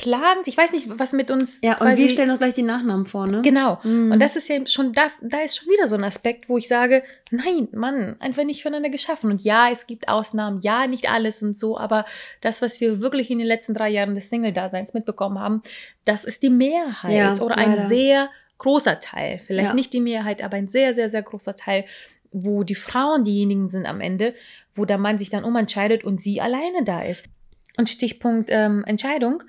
pl 0.00 0.10
geplant. 0.10 0.46
Ich 0.48 0.56
weiß 0.56 0.72
nicht, 0.72 0.86
was 0.98 1.12
mit 1.12 1.30
uns. 1.30 1.58
Ja, 1.62 1.78
und 1.78 1.96
wir 1.96 2.10
stellen 2.10 2.30
uns 2.30 2.38
gleich 2.38 2.54
die 2.54 2.62
Nachnamen 2.62 3.06
vor, 3.06 3.26
ne? 3.26 3.42
Genau. 3.42 3.78
Mhm. 3.82 4.12
Und 4.12 4.20
das 4.20 4.36
ist 4.36 4.48
ja 4.48 4.66
schon, 4.66 4.92
da, 4.92 5.08
da 5.22 5.40
ist 5.40 5.56
schon 5.58 5.68
wieder 5.68 5.88
so 5.88 5.96
ein 5.96 6.04
Aspekt, 6.04 6.48
wo 6.48 6.58
ich 6.58 6.68
sage, 6.68 7.02
nein, 7.30 7.68
Mann, 7.72 8.16
einfach 8.20 8.44
nicht 8.44 8.62
füreinander 8.62 8.90
geschaffen. 8.90 9.30
Und 9.30 9.42
ja, 9.42 9.68
es 9.70 9.86
gibt 9.86 10.08
Ausnahmen, 10.08 10.60
ja, 10.62 10.86
nicht 10.86 11.10
alles 11.10 11.42
und 11.42 11.56
so, 11.56 11.78
aber 11.78 12.04
das, 12.40 12.62
was 12.62 12.80
wir 12.80 13.00
wirklich 13.00 13.30
in 13.30 13.38
den 13.38 13.46
letzten 13.46 13.74
drei 13.74 13.90
Jahren 13.90 14.14
des 14.14 14.28
Single-Daseins 14.30 14.94
mitbekommen 14.94 15.38
haben, 15.38 15.62
das 16.04 16.24
ist 16.24 16.42
die 16.42 16.50
Mehrheit 16.50 17.38
Ja, 17.38 17.44
oder 17.44 17.56
ein 17.56 17.70
leider. 17.76 17.88
sehr 17.88 18.30
großer 18.58 19.00
Teil. 19.00 19.40
Vielleicht 19.46 19.68
Ja. 19.68 19.74
nicht 19.74 19.92
die 19.92 20.00
Mehrheit, 20.00 20.42
aber 20.42 20.56
ein 20.56 20.68
sehr, 20.68 20.94
sehr, 20.94 21.08
sehr 21.08 21.22
großer 21.22 21.56
Teil, 21.56 21.84
wo 22.32 22.62
die 22.62 22.74
Frauen 22.74 23.24
diejenigen 23.24 23.70
sind 23.70 23.86
am 23.86 24.00
Ende, 24.00 24.34
wo 24.74 24.84
der 24.84 24.98
Mann 24.98 25.18
sich 25.18 25.30
dann 25.30 25.44
umentscheidet 25.44 26.04
und 26.04 26.22
sie 26.22 26.40
alleine 26.40 26.84
da 26.84 27.02
ist. 27.02 27.26
Und 27.76 27.88
Stichpunkt 27.88 28.50
ähm, 28.52 28.84
Entscheidung. 28.86 29.42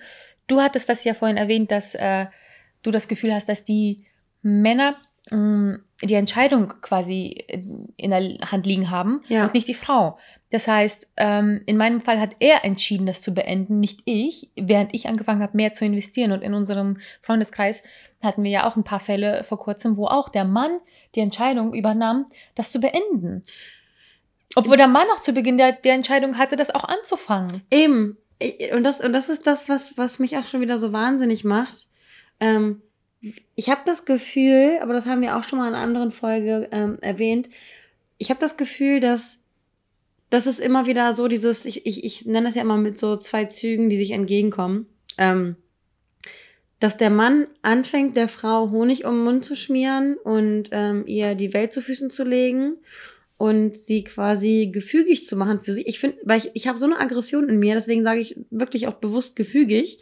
Du 0.51 0.61
hattest 0.61 0.89
das 0.89 1.03
ja 1.05 1.13
vorhin 1.13 1.37
erwähnt, 1.37 1.71
dass 1.71 1.95
äh, 1.95 2.25
du 2.83 2.91
das 2.91 3.07
Gefühl 3.07 3.33
hast, 3.33 3.47
dass 3.47 3.63
die 3.63 4.05
Männer 4.41 4.97
mh, 5.31 5.79
die 6.03 6.15
Entscheidung 6.15 6.73
quasi 6.81 7.45
in 7.95 8.09
der 8.09 8.51
Hand 8.51 8.65
liegen 8.65 8.89
haben 8.89 9.21
Ja. 9.27 9.45
und 9.45 9.53
nicht 9.53 9.67
die 9.67 9.73
Frau. 9.75 10.17
Das 10.49 10.67
heißt, 10.67 11.07
ähm, 11.15 11.61
in 11.67 11.77
meinem 11.77 12.01
Fall 12.01 12.19
hat 12.19 12.35
er 12.39 12.65
entschieden, 12.65 13.05
das 13.05 13.21
zu 13.21 13.33
beenden, 13.33 13.79
nicht 13.79 14.01
ich, 14.05 14.49
während 14.55 14.93
ich 14.93 15.07
angefangen 15.07 15.41
habe, 15.41 15.55
mehr 15.55 15.71
zu 15.73 15.85
investieren. 15.85 16.31
Und 16.33 16.41
in 16.41 16.53
unserem 16.53 16.97
Freundeskreis 17.21 17.83
hatten 18.21 18.43
wir 18.43 18.51
ja 18.51 18.67
auch 18.67 18.75
ein 18.75 18.83
paar 18.83 18.99
Fälle 18.99 19.45
vor 19.45 19.59
kurzem, 19.59 19.95
wo 19.95 20.07
auch 20.07 20.27
der 20.27 20.43
Mann 20.43 20.79
die 21.15 21.21
Entscheidung 21.21 21.73
übernahm, 21.73 22.25
das 22.55 22.71
zu 22.71 22.81
beenden. 22.81 23.43
Obwohl 24.55 24.75
der 24.75 24.87
Mann 24.87 25.07
auch 25.15 25.21
zu 25.21 25.31
Beginn 25.31 25.57
der, 25.57 25.71
der 25.71 25.93
Entscheidung 25.93 26.37
hatte, 26.37 26.57
das 26.57 26.71
auch 26.75 26.83
anzufangen. 26.83 27.61
Eben. 27.71 28.17
Ich- 28.41 28.73
Und 28.73 28.83
das, 28.83 28.99
und 28.99 29.13
das 29.13 29.29
ist 29.29 29.45
das, 29.47 29.69
was, 29.69 29.97
was 29.97 30.19
mich 30.19 30.37
auch 30.37 30.47
schon 30.47 30.61
wieder 30.61 30.77
so 30.77 30.91
wahnsinnig 30.93 31.43
macht. 31.43 31.87
Ähm, 32.39 32.81
ich 33.55 33.69
habe 33.69 33.81
das 33.85 34.05
Gefühl, 34.05 34.79
aber 34.81 34.93
das 34.93 35.05
haben 35.05 35.21
wir 35.21 35.37
auch 35.37 35.43
schon 35.43 35.59
mal 35.59 35.67
in 35.67 35.75
einer 35.75 35.83
anderen 35.83 36.11
Folge 36.11 36.67
ähm, 36.71 36.97
erwähnt, 37.01 37.49
ich 38.17 38.29
habe 38.29 38.39
das 38.39 38.57
Gefühl, 38.57 38.99
dass 38.99 39.37
das 40.29 40.47
ist 40.47 40.59
immer 40.59 40.85
wieder 40.85 41.13
so 41.13 41.27
dieses, 41.27 41.65
ich, 41.65 41.85
ich, 41.85 42.03
ich 42.05 42.25
nenne 42.25 42.47
das 42.47 42.55
ja 42.55 42.61
immer 42.61 42.77
mit 42.77 42.97
so 42.97 43.17
zwei 43.17 43.45
Zügen, 43.45 43.89
die 43.89 43.97
sich 43.97 44.11
entgegenkommen, 44.11 44.85
ähm, 45.17 45.57
dass 46.79 46.97
der 46.97 47.09
Mann 47.09 47.47
anfängt, 47.61 48.15
der 48.15 48.29
Frau 48.29 48.71
Honig 48.71 49.05
um 49.05 49.15
den 49.17 49.23
Mund 49.25 49.45
zu 49.45 49.55
schmieren 49.55 50.15
und 50.15 50.69
ähm, 50.71 51.03
ihr 51.05 51.35
die 51.35 51.53
Welt 51.53 51.73
zu 51.73 51.81
Füßen 51.81 52.09
zu 52.09 52.23
legen 52.23 52.77
und 53.41 53.75
sie 53.75 54.03
quasi 54.03 54.69
gefügig 54.71 55.25
zu 55.25 55.35
machen 55.35 55.61
für 55.61 55.73
sich. 55.73 55.87
Ich 55.87 55.99
finde, 55.99 56.17
weil 56.23 56.37
ich, 56.37 56.51
ich 56.53 56.67
habe 56.67 56.77
so 56.77 56.85
eine 56.85 56.99
Aggression 56.99 57.49
in 57.49 57.57
mir, 57.57 57.73
deswegen 57.73 58.03
sage 58.03 58.19
ich 58.19 58.35
wirklich 58.51 58.85
auch 58.87 58.93
bewusst 58.93 59.35
gefügig. 59.35 59.97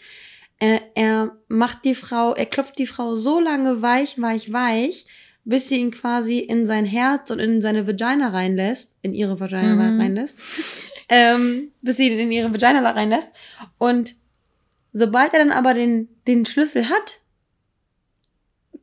Äh, 0.60 0.82
er 0.94 1.38
macht 1.48 1.86
die 1.86 1.96
Frau, 1.96 2.34
er 2.34 2.48
klopft 2.48 2.78
die 2.80 2.86
Frau 2.86 3.16
so 3.16 3.40
lange 3.40 3.82
weich, 3.82 4.22
weich, 4.22 4.52
weich, 4.52 5.06
bis 5.46 5.70
sie 5.70 5.78
ihn 5.78 5.92
quasi 5.92 6.40
in 6.40 6.66
sein 6.66 6.84
Herz 6.84 7.32
und 7.32 7.40
in 7.40 7.62
seine 7.62 7.88
Vagina 7.88 8.28
reinlässt, 8.28 8.94
in 9.04 9.14
ihre 9.14 9.40
Vagina 9.40 9.90
Mhm. 9.92 10.02
reinlässt, 10.02 10.38
ähm, 11.08 11.72
bis 11.82 11.96
sie 11.96 12.10
ihn 12.12 12.20
in 12.20 12.32
ihre 12.34 12.52
Vagina 12.52 12.82
reinlässt. 12.92 13.30
Und 13.78 14.16
sobald 14.92 15.32
er 15.32 15.40
dann 15.40 15.54
aber 15.54 15.74
den, 15.74 16.10
den 16.28 16.46
Schlüssel 16.46 16.90
hat, 16.90 17.20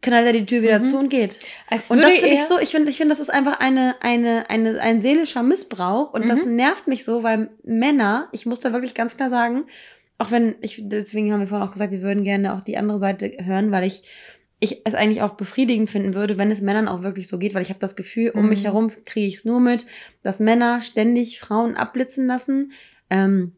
knallt 0.03 0.27
er 0.27 0.33
die 0.33 0.47
Tür 0.47 0.63
wieder 0.63 0.79
Mhm. 0.79 0.85
zu 0.85 0.99
und 0.99 1.09
geht. 1.09 1.39
Als 1.69 1.91
Und 1.91 2.01
das 2.01 2.15
finde 2.15 2.35
ich 2.35 2.45
so, 2.45 2.59
ich 2.59 2.71
finde, 2.71 2.91
ich 2.91 2.97
finde, 2.97 3.13
das 3.13 3.21
ist 3.21 3.31
einfach 3.31 3.61
eine, 3.61 3.95
eine, 4.01 4.49
eine, 4.51 4.81
ein 4.81 5.03
seelischer 5.03 5.43
Missbrauch 5.43 6.13
und 6.13 6.29
das 6.29 6.45
Mhm. 6.45 6.57
nervt 6.57 6.87
mich 6.87 7.05
so, 7.05 7.23
weil 7.23 7.51
Männer, 7.65 8.29
ich 8.33 8.47
muss 8.47 8.61
da 8.61 8.73
wirklich 8.73 8.95
ganz 8.95 9.17
klar 9.17 9.31
sagen, 9.31 9.65
auch 10.19 10.31
wenn, 10.31 10.55
ich, 10.63 10.81
deswegen 10.85 11.33
haben 11.33 11.41
wir 11.41 11.47
vorhin 11.49 11.67
auch 11.69 11.73
gesagt, 11.73 11.93
wir 11.93 12.03
würden 12.03 12.25
gerne 12.25 12.55
auch 12.55 12.61
die 12.63 12.77
andere 12.79 12.99
Seite 12.99 13.33
hören, 13.41 13.71
weil 13.71 13.85
ich, 13.85 14.03
ich 14.61 14.81
es 14.87 14.95
eigentlich 14.95 15.21
auch 15.21 15.35
befriedigend 15.35 15.91
finden 15.91 16.15
würde, 16.15 16.39
wenn 16.39 16.51
es 16.51 16.63
Männern 16.63 16.89
auch 16.89 17.03
wirklich 17.03 17.29
so 17.29 17.37
geht, 17.39 17.55
weil 17.55 17.61
ich 17.63 17.69
habe 17.69 17.81
das 17.81 17.97
Gefühl, 17.97 18.31
um 18.31 18.45
Mhm. 18.45 18.49
mich 18.49 18.65
herum 18.65 18.91
kriege 19.05 19.27
ich 19.27 19.35
es 19.37 19.45
nur 19.45 19.61
mit, 19.61 19.85
dass 20.23 20.41
Männer 20.41 20.81
ständig 20.81 21.39
Frauen 21.41 21.75
abblitzen 21.77 22.27
lassen. 22.27 22.73
Ähm, 23.11 23.53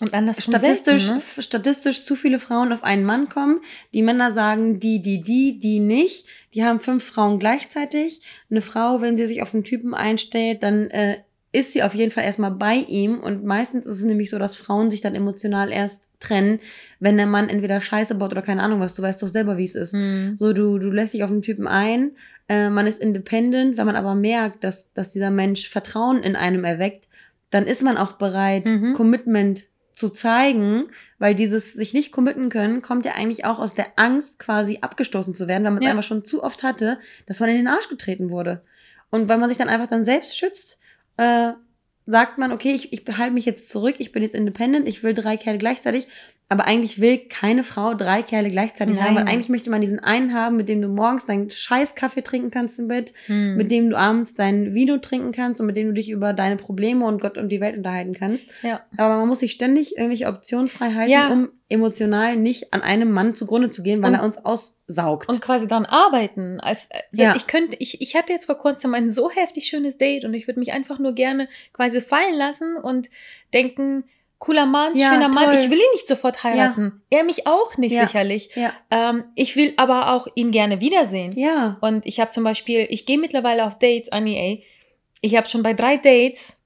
Und 0.00 0.14
anders 0.14 0.42
statistisch, 0.42 1.04
Selten, 1.04 1.18
f- 1.18 1.38
statistisch 1.42 2.04
zu 2.04 2.14
viele 2.14 2.38
Frauen 2.38 2.72
auf 2.72 2.84
einen 2.84 3.04
Mann 3.04 3.28
kommen. 3.28 3.60
Die 3.94 4.02
Männer 4.02 4.30
sagen 4.30 4.78
die, 4.78 5.02
die, 5.02 5.20
die, 5.20 5.58
die 5.58 5.80
nicht. 5.80 6.26
Die 6.54 6.62
haben 6.64 6.80
fünf 6.80 7.04
Frauen 7.04 7.38
gleichzeitig. 7.38 8.20
Eine 8.50 8.60
Frau, 8.60 9.00
wenn 9.00 9.16
sie 9.16 9.26
sich 9.26 9.42
auf 9.42 9.54
einen 9.54 9.64
Typen 9.64 9.94
einstellt, 9.94 10.62
dann 10.62 10.88
äh, 10.90 11.18
ist 11.50 11.72
sie 11.72 11.82
auf 11.82 11.94
jeden 11.94 12.12
Fall 12.12 12.24
erstmal 12.24 12.52
bei 12.52 12.74
ihm. 12.76 13.18
Und 13.20 13.44
meistens 13.44 13.86
ist 13.86 13.98
es 13.98 14.04
nämlich 14.04 14.30
so, 14.30 14.38
dass 14.38 14.56
Frauen 14.56 14.90
sich 14.90 15.00
dann 15.00 15.14
emotional 15.16 15.72
erst 15.72 16.04
trennen, 16.20 16.60
wenn 17.00 17.16
der 17.16 17.26
Mann 17.26 17.48
entweder 17.48 17.80
Scheiße 17.80 18.14
baut 18.16 18.30
oder 18.32 18.42
keine 18.42 18.62
Ahnung 18.62 18.78
was. 18.80 18.94
Du 18.94 19.02
weißt 19.02 19.20
doch 19.22 19.28
selber, 19.28 19.56
wie 19.56 19.64
es 19.64 19.74
ist. 19.74 19.94
Mhm. 19.94 20.36
So, 20.38 20.52
du, 20.52 20.78
du 20.78 20.90
lässt 20.90 21.14
dich 21.14 21.24
auf 21.24 21.30
einen 21.30 21.42
Typen 21.42 21.66
ein, 21.66 22.12
äh, 22.48 22.70
man 22.70 22.86
ist 22.86 23.00
independent, 23.00 23.76
wenn 23.76 23.86
man 23.86 23.96
aber 23.96 24.14
merkt, 24.14 24.62
dass, 24.62 24.92
dass 24.94 25.10
dieser 25.12 25.30
Mensch 25.30 25.68
Vertrauen 25.68 26.22
in 26.22 26.36
einem 26.36 26.64
erweckt, 26.64 27.08
dann 27.50 27.66
ist 27.66 27.82
man 27.82 27.96
auch 27.96 28.12
bereit, 28.12 28.66
Mhm. 28.68 28.92
Commitment 28.94 29.64
zu 29.98 30.10
zeigen, 30.10 30.84
weil 31.18 31.34
dieses 31.34 31.72
sich 31.72 31.92
nicht 31.92 32.12
committen 32.12 32.50
können, 32.50 32.82
kommt 32.82 33.04
ja 33.04 33.12
eigentlich 33.12 33.44
auch 33.44 33.58
aus 33.58 33.74
der 33.74 33.86
Angst, 33.96 34.38
quasi 34.38 34.78
abgestoßen 34.80 35.34
zu 35.34 35.48
werden, 35.48 35.64
weil 35.64 35.72
man 35.72 35.82
es 35.82 35.86
Ja. 35.86 35.90
einfach 35.90 36.04
schon 36.04 36.24
zu 36.24 36.44
oft 36.44 36.62
hatte, 36.62 37.00
dass 37.26 37.40
man 37.40 37.48
in 37.50 37.56
den 37.56 37.66
Arsch 37.66 37.88
getreten 37.88 38.30
wurde. 38.30 38.62
Und 39.10 39.28
weil 39.28 39.38
man 39.38 39.48
sich 39.48 39.58
dann 39.58 39.68
einfach 39.68 39.88
dann 39.88 40.04
selbst 40.04 40.38
schützt, 40.38 40.78
äh, 41.16 41.50
sagt 42.06 42.38
man, 42.38 42.52
okay, 42.52 42.72
ich, 42.74 42.92
ich 42.92 43.04
behalte 43.04 43.34
mich 43.34 43.44
jetzt 43.44 43.70
zurück, 43.70 43.96
ich 43.98 44.12
bin 44.12 44.22
jetzt 44.22 44.36
independent, 44.36 44.86
ich 44.86 45.02
will 45.02 45.14
drei 45.14 45.36
Kerle 45.36 45.58
gleichzeitig, 45.58 46.06
aber 46.50 46.66
eigentlich 46.66 46.98
will 47.00 47.18
keine 47.18 47.62
Frau 47.62 47.92
drei 47.92 48.22
Kerle 48.22 48.50
gleichzeitig 48.50 48.98
haben, 49.00 49.14
weil 49.16 49.24
Nein. 49.24 49.34
eigentlich 49.34 49.50
möchte 49.50 49.68
man 49.68 49.82
diesen 49.82 49.98
einen 49.98 50.32
haben, 50.32 50.56
mit 50.56 50.68
dem 50.70 50.80
du 50.80 50.88
morgens 50.88 51.26
deinen 51.26 51.50
scheiß 51.50 51.94
Kaffee 51.94 52.22
trinken 52.22 52.50
kannst 52.50 52.78
im 52.78 52.88
Bett, 52.88 53.12
Mhm. 53.28 53.56
mit 53.56 53.70
dem 53.70 53.90
du 53.90 53.98
abends 53.98 54.34
dein 54.34 54.72
Vino 54.72 54.96
trinken 54.96 55.32
kannst 55.32 55.60
und 55.60 55.66
mit 55.66 55.76
dem 55.76 55.88
du 55.88 55.92
dich 55.92 56.08
über 56.10 56.32
deine 56.32 56.56
Probleme 56.56 57.04
und 57.04 57.20
Gott 57.20 57.36
und 57.36 57.50
die 57.50 57.60
Welt 57.60 57.76
unterhalten 57.76 58.14
kannst. 58.14 58.48
Ja. 58.62 58.80
Aber 58.96 59.18
man 59.18 59.28
muss 59.28 59.40
sich 59.40 59.52
ständig 59.52 59.96
irgendwelche 59.98 60.26
Optionen 60.26 60.68
frei 60.68 60.92
halten, 60.94 61.10
Ja. 61.12 61.28
um 61.30 61.50
emotional 61.68 62.36
nicht 62.36 62.72
an 62.72 62.80
einem 62.80 63.10
Mann 63.12 63.34
zugrunde 63.34 63.70
zu 63.70 63.82
gehen, 63.82 64.00
weil 64.02 64.14
Und- 64.14 64.20
er 64.20 64.24
uns 64.24 64.38
aussaugt. 64.42 65.28
und 65.28 65.42
quasi 65.42 65.68
dran 65.68 65.84
arbeiten. 65.84 66.60
Als, 66.60 66.88
äh, 66.90 67.00
Ja. 67.12 67.36
ich 67.36 67.46
könnte, 67.46 67.76
ich, 67.78 68.00
ich 68.00 68.16
hatte 68.16 68.32
jetzt 68.32 68.46
vor 68.46 68.56
kurzem 68.56 68.94
ein 68.94 69.10
so 69.10 69.30
heftig 69.30 69.66
schönes 69.66 69.98
Date 69.98 70.24
und 70.24 70.32
ich 70.32 70.46
würde 70.46 70.60
mich 70.60 70.72
einfach 70.72 70.98
nur 70.98 71.12
gerne 71.12 71.46
quasi 71.74 72.00
fallen 72.00 72.34
lassen 72.34 72.76
und 72.76 73.10
denken, 73.52 74.04
cooler 74.38 74.66
Mann, 74.66 74.96
Ja, 74.96 75.12
schöner 75.12 75.28
Mann, 75.28 75.46
toll. 75.46 75.54
ich 75.54 75.70
will 75.70 75.78
ihn 75.78 75.90
nicht 75.92 76.06
sofort 76.06 76.44
heiraten. 76.44 77.02
Er 77.10 77.24
mich 77.24 77.46
auch 77.46 77.76
nicht 77.76 77.92
Ja. 77.92 78.02
sicherlich. 78.06 78.50
ja. 78.54 78.72
Ähm, 78.90 79.24
ich 79.34 79.56
will 79.56 79.74
aber 79.76 80.12
auch 80.12 80.28
ihn 80.34 80.50
gerne 80.52 80.80
wiedersehen. 80.80 81.32
Ja. 81.36 81.76
Und 81.80 82.06
ich 82.06 82.20
habe 82.20 82.30
zum 82.30 82.44
Beispiel, 82.44 82.86
ich 82.88 83.04
gehe 83.06 83.18
mittlerweile 83.18 83.64
auf 83.64 83.78
Dates, 83.78 84.10
Annie, 84.12 84.36
ey. 84.38 84.64
Ich 85.20 85.34
habe 85.36 85.48
schon 85.48 85.62
bei 85.64 85.74
drei 85.74 85.96
Dates 85.96 86.56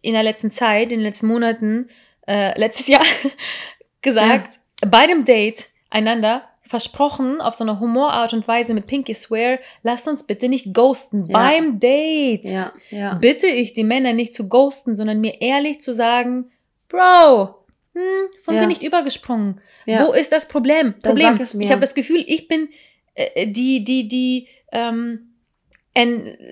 in 0.00 0.12
der 0.14 0.22
letzten 0.22 0.52
Zeit, 0.52 0.84
in 0.92 0.98
den 0.98 1.02
letzten 1.02 1.26
Monaten, 1.26 1.88
äh, 2.28 2.56
letztes 2.58 2.86
Jahr 2.86 3.04
gesagt, 4.02 4.60
bei 4.86 5.06
dem 5.06 5.24
Date 5.24 5.68
einander 5.90 6.44
versprochen, 6.66 7.40
auf 7.40 7.54
so 7.54 7.64
eine 7.64 7.80
Humorart 7.80 8.32
und 8.32 8.48
Weise 8.48 8.72
mit 8.72 8.86
Pinky 8.86 9.14
Swear, 9.14 9.58
lasst 9.82 10.08
uns 10.08 10.22
bitte 10.24 10.48
nicht 10.48 10.72
ghosten 10.72 11.24
Ja. 11.26 11.32
beim 11.32 11.78
Date. 11.80 12.44
Ja. 12.44 12.72
Ja. 12.90 13.14
Bitte 13.14 13.46
ich 13.46 13.74
die 13.74 13.84
Männer 13.84 14.12
nicht 14.14 14.34
zu 14.34 14.48
ghosten, 14.48 14.96
sondern 14.96 15.20
mir 15.20 15.42
ehrlich 15.42 15.82
zu 15.82 15.92
sagen, 15.92 16.50
Bro, 16.92 17.64
hm, 17.94 18.28
von 18.44 18.54
Ja. 18.54 18.66
nicht 18.66 18.82
übergesprungen. 18.82 19.60
ja. 19.86 20.06
Wo 20.06 20.12
ist 20.12 20.30
das 20.30 20.46
Problem? 20.46 20.94
Problem. 21.00 21.40
Ich 21.58 21.70
habe 21.72 21.80
das 21.80 21.94
Gefühl, 21.94 22.22
ich 22.26 22.46
bin 22.46 22.68
äh, 23.14 23.46
die, 23.46 23.82
die, 23.82 24.06
die 24.06 24.48
ähm, 24.70 25.31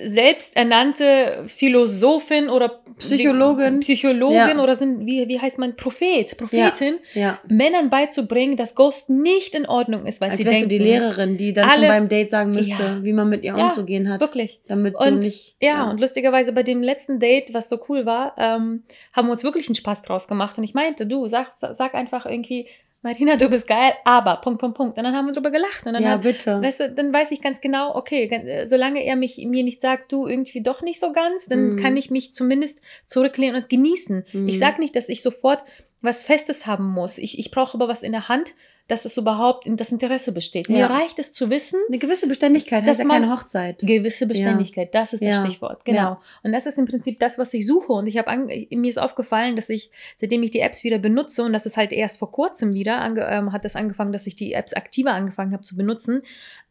selbsternannte 0.05 1.45
Philosophin 1.47 2.49
oder 2.49 2.81
Psychologin. 2.99 3.81
Psychologin 3.81 4.35
Ja. 4.37 4.63
oder 4.63 4.77
sind, 4.77 5.07
wie, 5.07 5.27
wie 5.29 5.41
heißt 5.41 5.59
man, 5.59 5.75
Prophet, 5.77 6.37
Prophetin, 6.37 6.99
ja. 7.15 7.39
Männern 7.49 7.89
beizubringen, 7.89 8.59
dass 8.59 8.75
Ghost 8.75 9.09
nicht 9.09 9.55
in 9.55 9.65
Ordnung 9.67 10.05
ist, 10.05 10.21
weil 10.21 10.29
Als 10.29 10.37
sie 10.39 10.45
denken. 10.45 10.63
du 10.65 10.69
die 10.69 10.79
Lehrerin, 10.79 11.39
die 11.39 11.55
dann 11.55 11.65
schon 11.71 11.79
Alle- 11.79 11.89
beim 11.89 12.09
Date 12.11 12.31
sagen 12.31 12.51
müsste, 12.51 12.73
Ja. 12.83 12.99
wie 13.03 13.13
man 13.15 13.31
mit 13.31 13.43
ihr 13.43 13.57
Ja, 13.57 13.69
umzugehen 13.69 14.11
hat. 14.11 14.21
Wirklich. 14.21 14.61
Damit 14.69 14.95
du 14.95 14.99
Und- 14.99 15.21
nicht. 15.23 15.57
Ja, 15.63 15.91
und 15.91 15.99
lustigerweise 16.01 16.53
bei 16.53 16.63
dem 16.63 16.83
letzten 16.83 17.19
Date, 17.21 17.55
was 17.55 17.71
so 17.71 17.79
cool 17.89 18.05
war, 18.05 18.35
ähm, 18.37 18.83
haben 19.15 19.29
wir 19.29 19.33
uns 19.33 19.45
wirklich 19.45 19.67
einen 19.69 19.75
Spaß 19.77 20.03
draus 20.03 20.29
gemacht. 20.29 20.59
Und 20.59 20.65
ich 20.65 20.75
meinte, 20.75 21.07
du, 21.07 21.27
sag, 21.29 21.53
sag 21.55 21.95
einfach 21.95 22.27
irgendwie, 22.27 22.67
Marina, 23.03 23.37
du 23.37 23.49
bist 23.49 23.67
geil, 23.67 23.93
aber, 24.05 24.37
Punkt, 24.37 24.61
Punkt, 24.61 24.77
Punkt. 24.77 24.99
Und 24.99 25.05
dann 25.05 25.17
haben 25.17 25.27
wir 25.27 25.33
drüber 25.33 25.51
gelacht. 25.51 25.87
Und 25.87 25.95
dann, 25.95 26.03
ja, 26.03 26.11
hat, 26.11 26.23
bitte. 26.23 26.61
weißt 26.61 26.81
du, 26.81 26.91
dann 26.93 27.13
weiß 27.13 27.31
ich 27.31 27.41
ganz 27.41 27.61
genau, 27.63 27.95
okay, 27.97 28.25
äh, 28.29 28.67
solange 28.67 29.03
er 29.05 29.17
mich, 29.17 29.39
mir 29.39 29.63
nicht 29.65 29.81
sagt, 29.81 30.13
du 30.13 30.27
irgendwie 30.27 30.63
doch 30.63 30.83
nicht 30.83 31.01
so 31.01 31.11
ganz, 31.13 31.47
dann 31.47 31.71
Mhm. 31.71 31.77
kann 31.77 31.97
ich 31.97 32.11
mich 32.11 32.35
zumindest 32.35 32.81
zurücklehnen 33.07 33.55
und 33.55 33.61
es 33.63 33.69
genießen. 33.69 34.27
Mhm. 34.33 34.49
Ich 34.49 34.59
sag 34.59 34.79
nicht, 34.79 34.95
dass 34.97 35.09
ich 35.09 35.23
sofort 35.23 35.63
was 36.03 36.23
Festes 36.23 36.67
haben 36.67 36.87
muss. 36.89 37.17
Ich, 37.19 37.39
ich 37.39 37.51
brauche 37.51 37.75
aber 37.77 37.89
was 37.89 38.03
in 38.03 38.13
der 38.13 38.29
Hand, 38.29 38.53
dass 38.91 39.05
es 39.05 39.17
überhaupt 39.17 39.67
in 39.67 39.77
das 39.77 39.93
Interesse 39.93 40.33
besteht. 40.33 40.69
Mir 40.69 40.79
Ja. 40.81 40.87
reicht 40.89 41.19
es 41.19 41.33
zu 41.33 41.49
wissen, 41.49 41.79
Eine 41.89 41.99
gewisse 41.99 42.27
Beständigkeit 42.27 42.83
Dass 42.87 42.99
heißt 42.99 43.09
ja 43.09 43.15
keine 43.15 43.33
Hochzeit. 43.33 43.79
Gewisse 43.79 44.27
Beständigkeit, 44.27 44.95
das 44.95 45.13
ist 45.13 45.23
das 45.23 45.35
Ja. 45.35 45.45
Stichwort, 45.45 45.85
genau. 45.85 45.99
Ja. 45.99 46.21
Und 46.43 46.53
das 46.53 46.67
ist 46.67 46.79
im 46.79 46.87
Prinzip 46.87 47.21
das, 47.21 47.39
was 47.39 47.55
ich 47.55 47.67
suche. 47.67 47.93
Und 47.93 48.07
ich 48.09 48.19
habe 48.19 48.37
mir 48.37 48.89
ist 48.89 48.99
aufgefallen, 48.99 49.55
dass 49.55 49.71
ich, 49.71 49.91
seitdem 50.17 50.43
ich 50.43 50.51
die 50.51 50.61
Apps 50.61 50.83
wieder 50.83 50.99
benutze, 50.99 51.45
und 51.45 51.53
das 51.53 51.67
ist 51.67 51.77
halt 51.77 51.93
erst 51.93 52.19
vor 52.19 52.33
kurzem 52.33 52.73
wieder, 52.75 53.07
ähm, 53.31 53.53
hat 53.53 53.65
das 53.65 53.77
angefangen, 53.77 54.13
dass 54.13 54.27
ich 54.27 54.35
die 54.35 54.53
Apps 54.53 54.73
aktiver 54.73 55.13
angefangen 55.13 55.53
habe 55.53 55.63
zu 55.63 55.77
benutzen, 55.77 56.23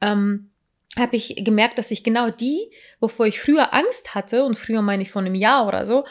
ähm, 0.02 0.50
habe 0.98 1.16
ich 1.16 1.36
gemerkt, 1.46 1.78
dass 1.78 1.92
ich 1.92 2.04
genau 2.04 2.30
die, 2.32 2.72
wovor 3.00 3.28
ich 3.28 3.40
früher 3.40 3.74
Angst 3.74 4.16
hatte, 4.16 4.44
und 4.44 4.58
früher 4.58 4.82
meine 4.82 5.04
ich 5.04 5.12
vor 5.12 5.22
einem 5.22 5.36
Jahr 5.36 5.68
oder 5.68 5.86
so, 5.86 6.04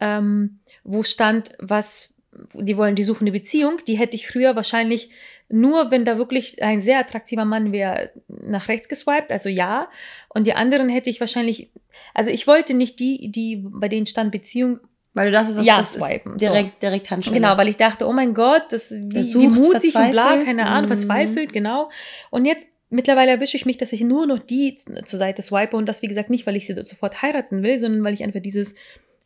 ähm, 0.00 0.58
wo 0.82 1.02
stand, 1.04 1.52
was 1.60 2.11
die 2.54 2.76
wollen, 2.76 2.94
die 2.94 3.04
suchen 3.04 3.24
eine 3.24 3.32
Beziehung, 3.32 3.78
die 3.86 3.96
hätte 3.98 4.16
ich 4.16 4.26
früher 4.26 4.56
wahrscheinlich 4.56 5.10
nur, 5.48 5.90
wenn 5.90 6.04
da 6.06 6.16
wirklich 6.16 6.62
ein 6.62 6.80
sehr 6.80 6.98
attraktiver 6.98 7.44
Mann 7.44 7.72
wäre, 7.72 8.10
nach 8.28 8.68
rechts 8.68 8.88
geswiped, 8.88 9.30
also 9.30 9.48
ja. 9.50 9.88
Und 10.28 10.46
die 10.46 10.54
anderen 10.54 10.88
hätte 10.88 11.10
ich 11.10 11.20
wahrscheinlich, 11.20 11.70
also 12.14 12.30
ich 12.30 12.46
wollte 12.46 12.72
nicht 12.74 12.98
die, 13.00 13.30
die 13.30 13.56
bei 13.62 13.88
denen 13.88 14.06
stand 14.06 14.32
Beziehung, 14.32 14.80
Weil 15.14 15.26
du 15.26 15.32
dachtest, 15.32 15.58
das, 15.58 15.66
Ja, 15.66 15.78
das 15.80 15.92
swipen, 15.92 16.38
direkt, 16.38 16.82
direkt 16.82 17.10
Handschelle. 17.10 17.36
genau, 17.36 17.58
weil 17.58 17.68
ich 17.68 17.76
dachte, 17.76 18.06
oh 18.08 18.12
mein 18.14 18.32
Gott, 18.32 18.64
das 18.70 18.90
wie, 18.92 19.14
wie 19.14 19.22
sucht, 19.24 19.54
mutig 19.56 19.94
und 19.94 20.10
bla, 20.12 20.38
keine 20.38 20.64
Ahnung, 20.68 20.84
Mhm. 20.88 20.94
verzweifelt, 20.94 21.52
genau. 21.52 21.90
Und 22.30 22.46
jetzt 22.46 22.66
mittlerweile 22.88 23.32
erwische 23.32 23.58
ich 23.58 23.66
mich, 23.66 23.76
dass 23.76 23.92
ich 23.92 24.00
nur 24.00 24.26
noch 24.26 24.38
die 24.38 24.76
zur 25.04 25.18
Seite 25.18 25.42
swipe 25.42 25.76
und 25.76 25.84
das, 25.86 26.00
wie 26.00 26.08
gesagt, 26.08 26.30
nicht, 26.30 26.46
weil 26.46 26.56
ich 26.56 26.66
sie 26.66 26.74
sofort 26.74 27.20
heiraten 27.20 27.62
will, 27.62 27.78
sondern 27.78 28.02
weil 28.04 28.14
ich 28.14 28.22
einfach 28.24 28.40
dieses 28.40 28.74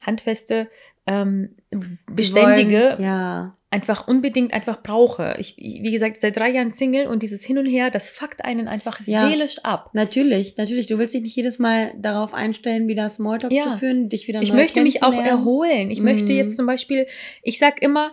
handfeste, 0.01 0.69
ähm, 1.07 1.57
beständige, 2.11 2.95
Wollen, 2.97 3.03
ja. 3.03 3.57
einfach 3.71 4.09
unbedingt 4.09 4.53
einfach 4.53 4.83
brauche. 4.83 5.37
Ich, 5.39 5.57
wie 5.57 5.91
gesagt, 5.93 6.21
seit 6.21 6.37
drei 6.37 6.51
Jahren 6.51 6.73
Single 6.73 7.07
und 7.07 7.23
dieses 7.23 7.45
Hin 7.45 7.59
und 7.59 7.67
Her, 7.67 7.91
das 7.91 8.11
fuckt 8.11 8.45
einen 8.45 8.67
einfach 8.69 9.01
Ja. 9.07 9.29
seelisch 9.29 9.59
ab. 9.65 9.91
Natürlich, 9.93 10.57
natürlich. 10.57 10.87
Du 10.87 10.99
willst 10.99 11.15
dich 11.15 11.23
nicht 11.23 11.37
jedes 11.37 11.59
Mal 11.59 11.93
darauf 11.99 12.35
einstellen, 12.35 12.89
wieder 12.89 13.09
Smalltalk 13.09 13.53
Ja. 13.53 13.63
zu 13.65 13.79
führen, 13.79 14.09
dich 14.09 14.27
wieder 14.29 14.43
Ich 14.43 14.51
neu 14.51 14.57
möchte 14.57 14.83
mich 14.83 15.03
auch 15.03 15.13
erholen. 15.15 15.91
Ich 15.91 16.01
möchte 16.01 16.33
Mhm. 16.33 16.39
jetzt 16.39 16.57
zum 16.57 16.67
Beispiel, 16.67 17.07
ich 17.43 17.59
sag 17.59 17.83
immer, 17.83 18.13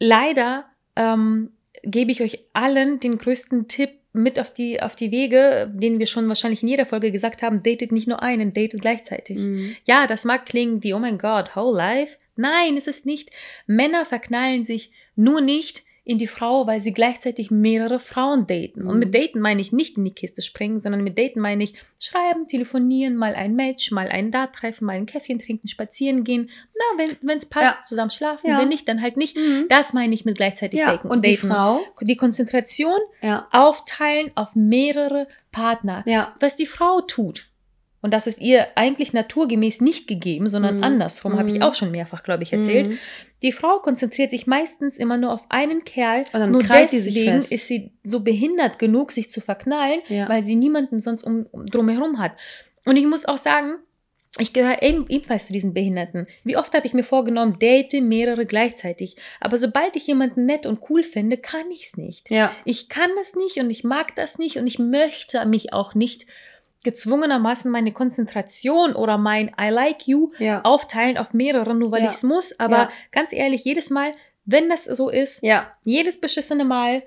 leider 0.00 0.64
ähm, 0.96 1.50
gebe 1.84 2.10
ich 2.10 2.20
euch 2.22 2.40
allen 2.52 2.98
den 3.00 3.18
größten 3.18 3.68
Tipp 3.68 3.90
mit 4.12 4.40
auf 4.40 4.52
die, 4.52 4.82
auf 4.82 4.96
die 4.96 5.10
Wege, 5.10 5.70
den 5.72 5.98
wir 5.98 6.06
schon 6.06 6.28
wahrscheinlich 6.28 6.62
in 6.62 6.68
jeder 6.68 6.86
Folge 6.86 7.12
gesagt 7.12 7.42
haben, 7.42 7.62
datet 7.62 7.92
nicht 7.92 8.08
nur 8.08 8.22
einen, 8.22 8.52
datet 8.52 8.80
gleichzeitig. 8.80 9.36
Mhm. 9.36 9.76
Ja, 9.84 10.06
das 10.06 10.24
mag 10.24 10.46
klingen 10.46 10.82
wie, 10.82 10.94
oh 10.94 10.98
mein 10.98 11.18
Gott, 11.18 11.54
whole 11.54 11.76
life. 11.76 12.16
Nein, 12.36 12.76
ist 12.76 12.88
es 12.88 13.04
nicht. 13.04 13.30
Männer 13.66 14.04
verknallen 14.06 14.64
sich 14.64 14.92
nur 15.16 15.40
nicht 15.40 15.82
in 16.08 16.16
die 16.16 16.26
Frau, 16.26 16.66
weil 16.66 16.80
sie 16.80 16.94
gleichzeitig 16.94 17.50
mehrere 17.50 18.00
Frauen 18.00 18.46
daten. 18.46 18.86
Und 18.86 18.98
mit 18.98 19.08
Mhm. 19.08 19.12
daten 19.12 19.40
meine 19.40 19.60
ich 19.60 19.72
nicht 19.72 19.98
in 19.98 20.04
die 20.06 20.10
Kiste 20.14 20.40
springen, 20.40 20.78
sondern 20.78 21.02
mit 21.04 21.18
daten 21.18 21.38
meine 21.38 21.62
ich 21.64 21.74
schreiben, 22.00 22.48
telefonieren, 22.48 23.14
mal 23.14 23.34
ein 23.34 23.54
Match, 23.54 23.90
mal 23.90 24.08
einen 24.08 24.32
Date 24.32 24.54
treffen, 24.54 24.86
mal 24.86 24.96
ein 24.96 25.04
Käffchen 25.04 25.38
trinken, 25.38 25.68
spazieren 25.68 26.24
gehen. 26.24 26.48
Na, 26.74 27.04
wenn 27.20 27.36
es 27.36 27.44
passt, 27.46 27.76
Ja. 27.76 27.82
zusammen 27.86 28.10
schlafen, 28.10 28.48
Ja. 28.48 28.58
wenn 28.58 28.68
nicht, 28.68 28.88
dann 28.88 29.02
halt 29.02 29.18
nicht. 29.18 29.36
Mhm. 29.36 29.66
Das 29.68 29.92
meine 29.92 30.14
ich 30.14 30.24
mit 30.24 30.38
gleichzeitig 30.38 30.80
Ja, 30.80 30.92
daten. 30.92 31.08
und 31.08 31.26
die 31.26 31.36
daten. 31.36 31.48
Frau? 31.48 31.80
Die 32.00 32.16
Konzentration 32.16 32.98
aufteilen 33.52 34.30
auf 34.34 34.54
mehrere 34.56 35.28
Partner. 35.52 36.02
Ja. 36.06 36.34
Was 36.40 36.56
die 36.56 36.66
Frau 36.66 37.00
tut. 37.02 37.47
Und 38.00 38.14
das 38.14 38.26
ist 38.28 38.40
ihr 38.40 38.68
eigentlich 38.76 39.12
naturgemäß 39.12 39.80
nicht 39.80 40.06
gegeben, 40.06 40.46
sondern 40.46 40.78
Mhm. 40.78 40.84
andersrum, 40.84 41.36
habe 41.38 41.48
ich 41.48 41.56
Mhm. 41.56 41.62
auch 41.62 41.74
schon 41.74 41.90
mehrfach, 41.90 42.22
glaube 42.22 42.44
ich, 42.44 42.52
erzählt. 42.52 42.88
Mhm. 42.90 42.98
Die 43.42 43.50
Frau 43.52 43.80
konzentriert 43.80 44.30
sich 44.30 44.46
meistens 44.46 44.98
immer 44.98 45.16
nur 45.16 45.32
auf 45.32 45.44
einen 45.48 45.84
Kerl. 45.84 46.20
Und 46.32 46.40
dann 46.40 46.50
nur 46.52 46.62
deswegen 46.62 47.38
ist 47.38 47.66
sie 47.66 47.90
so 48.04 48.20
behindert 48.20 48.78
genug, 48.78 49.10
sich 49.12 49.32
zu 49.32 49.40
verknallen, 49.40 50.00
Ja. 50.08 50.28
weil 50.28 50.44
sie 50.44 50.54
niemanden 50.54 51.00
sonst 51.00 51.24
um, 51.24 51.46
um 51.50 51.66
drumherum 51.66 52.18
hat. 52.20 52.32
Und 52.86 52.96
ich 52.96 53.06
muss 53.06 53.24
auch 53.26 53.38
sagen, 53.38 53.74
ich 54.38 54.52
gehöre 54.52 54.82
eben- 54.82 55.06
ebenfalls 55.08 55.46
zu 55.48 55.52
diesen 55.52 55.74
Behinderten. 55.74 56.28
Wie 56.44 56.56
oft 56.56 56.72
habe 56.74 56.86
ich 56.86 56.94
mir 56.94 57.02
vorgenommen, 57.02 57.58
date 57.58 57.94
mehrere 58.00 58.46
gleichzeitig. 58.46 59.16
Aber 59.40 59.58
sobald 59.58 59.96
ich 59.96 60.06
jemanden 60.06 60.46
nett 60.46 60.66
und 60.66 60.80
cool 60.88 61.02
finde, 61.02 61.38
kann 61.38 61.68
ich 61.72 61.84
es 61.86 61.96
nicht. 61.96 62.30
Ja. 62.30 62.52
Ich 62.64 62.88
kann 62.88 63.10
das 63.16 63.34
nicht 63.34 63.56
und 63.56 63.70
ich 63.70 63.82
mag 63.82 64.14
das 64.14 64.38
nicht 64.38 64.56
und 64.58 64.66
ich 64.68 64.78
möchte 64.78 65.44
mich 65.46 65.72
auch 65.72 65.94
nicht 65.96 66.26
gezwungenermaßen 66.84 67.70
meine 67.70 67.92
Konzentration 67.92 68.94
oder 68.94 69.18
mein 69.18 69.48
I 69.60 69.68
like 69.70 70.06
you 70.06 70.30
Ja. 70.38 70.62
aufteilen 70.62 71.18
auf 71.18 71.34
mehrere, 71.34 71.74
nur 71.74 71.90
weil 71.92 72.02
Ja. 72.02 72.10
ich 72.10 72.16
es 72.16 72.22
muss. 72.22 72.58
Aber 72.58 72.76
Ja. 72.76 72.88
ganz 73.12 73.32
ehrlich, 73.32 73.64
jedes 73.64 73.90
Mal, 73.90 74.12
wenn 74.44 74.68
das 74.68 74.84
so 74.84 75.08
ist, 75.10 75.42
jedes 75.84 76.20
beschissene 76.20 76.64
Mal, 76.64 77.02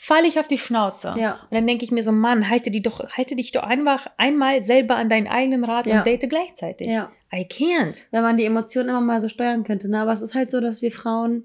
falle 0.00 0.26
ich 0.28 0.38
auf 0.38 0.46
die 0.46 0.58
Schnauze. 0.58 1.14
Ja. 1.16 1.32
Und 1.50 1.52
dann 1.54 1.66
denke 1.66 1.84
ich 1.84 1.90
mir 1.90 2.02
so, 2.02 2.12
Mann, 2.12 2.48
halte, 2.48 2.70
die 2.70 2.82
doch, 2.82 3.00
halte 3.16 3.34
dich 3.34 3.50
doch 3.52 3.64
einfach 3.64 4.06
einmal 4.16 4.62
selber 4.62 4.94
an 4.96 5.08
deinen 5.08 5.26
eigenen 5.26 5.64
Rat 5.64 5.86
Ja. 5.86 5.98
und 5.98 6.06
date 6.06 6.28
gleichzeitig. 6.28 6.88
Ja. 6.88 7.10
I 7.34 7.44
can't. 7.44 8.04
wenn 8.10 8.22
man 8.22 8.36
die 8.38 8.44
Emotionen 8.46 8.88
immer 8.90 9.00
mal 9.02 9.20
so 9.20 9.28
steuern 9.28 9.62
könnte. 9.64 9.88
Ne? 9.90 10.00
Aber 10.00 10.12
es 10.12 10.22
ist 10.22 10.34
halt 10.34 10.50
so, 10.50 10.60
dass 10.60 10.80
wir 10.82 10.90
Frauen, 10.92 11.44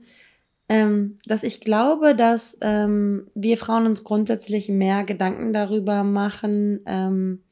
ähm, 0.70 1.18
dass 1.26 1.44
ich 1.44 1.60
glaube, 1.62 2.16
dass 2.16 2.58
ähm, 2.62 3.28
wir 3.36 3.58
Frauen 3.58 3.86
uns 3.86 4.04
grundsätzlich 4.06 4.70
mehr 4.70 5.04
Gedanken 5.04 5.52
darüber 5.52 6.04
machen, 6.04 6.80
ähm, 6.86 7.43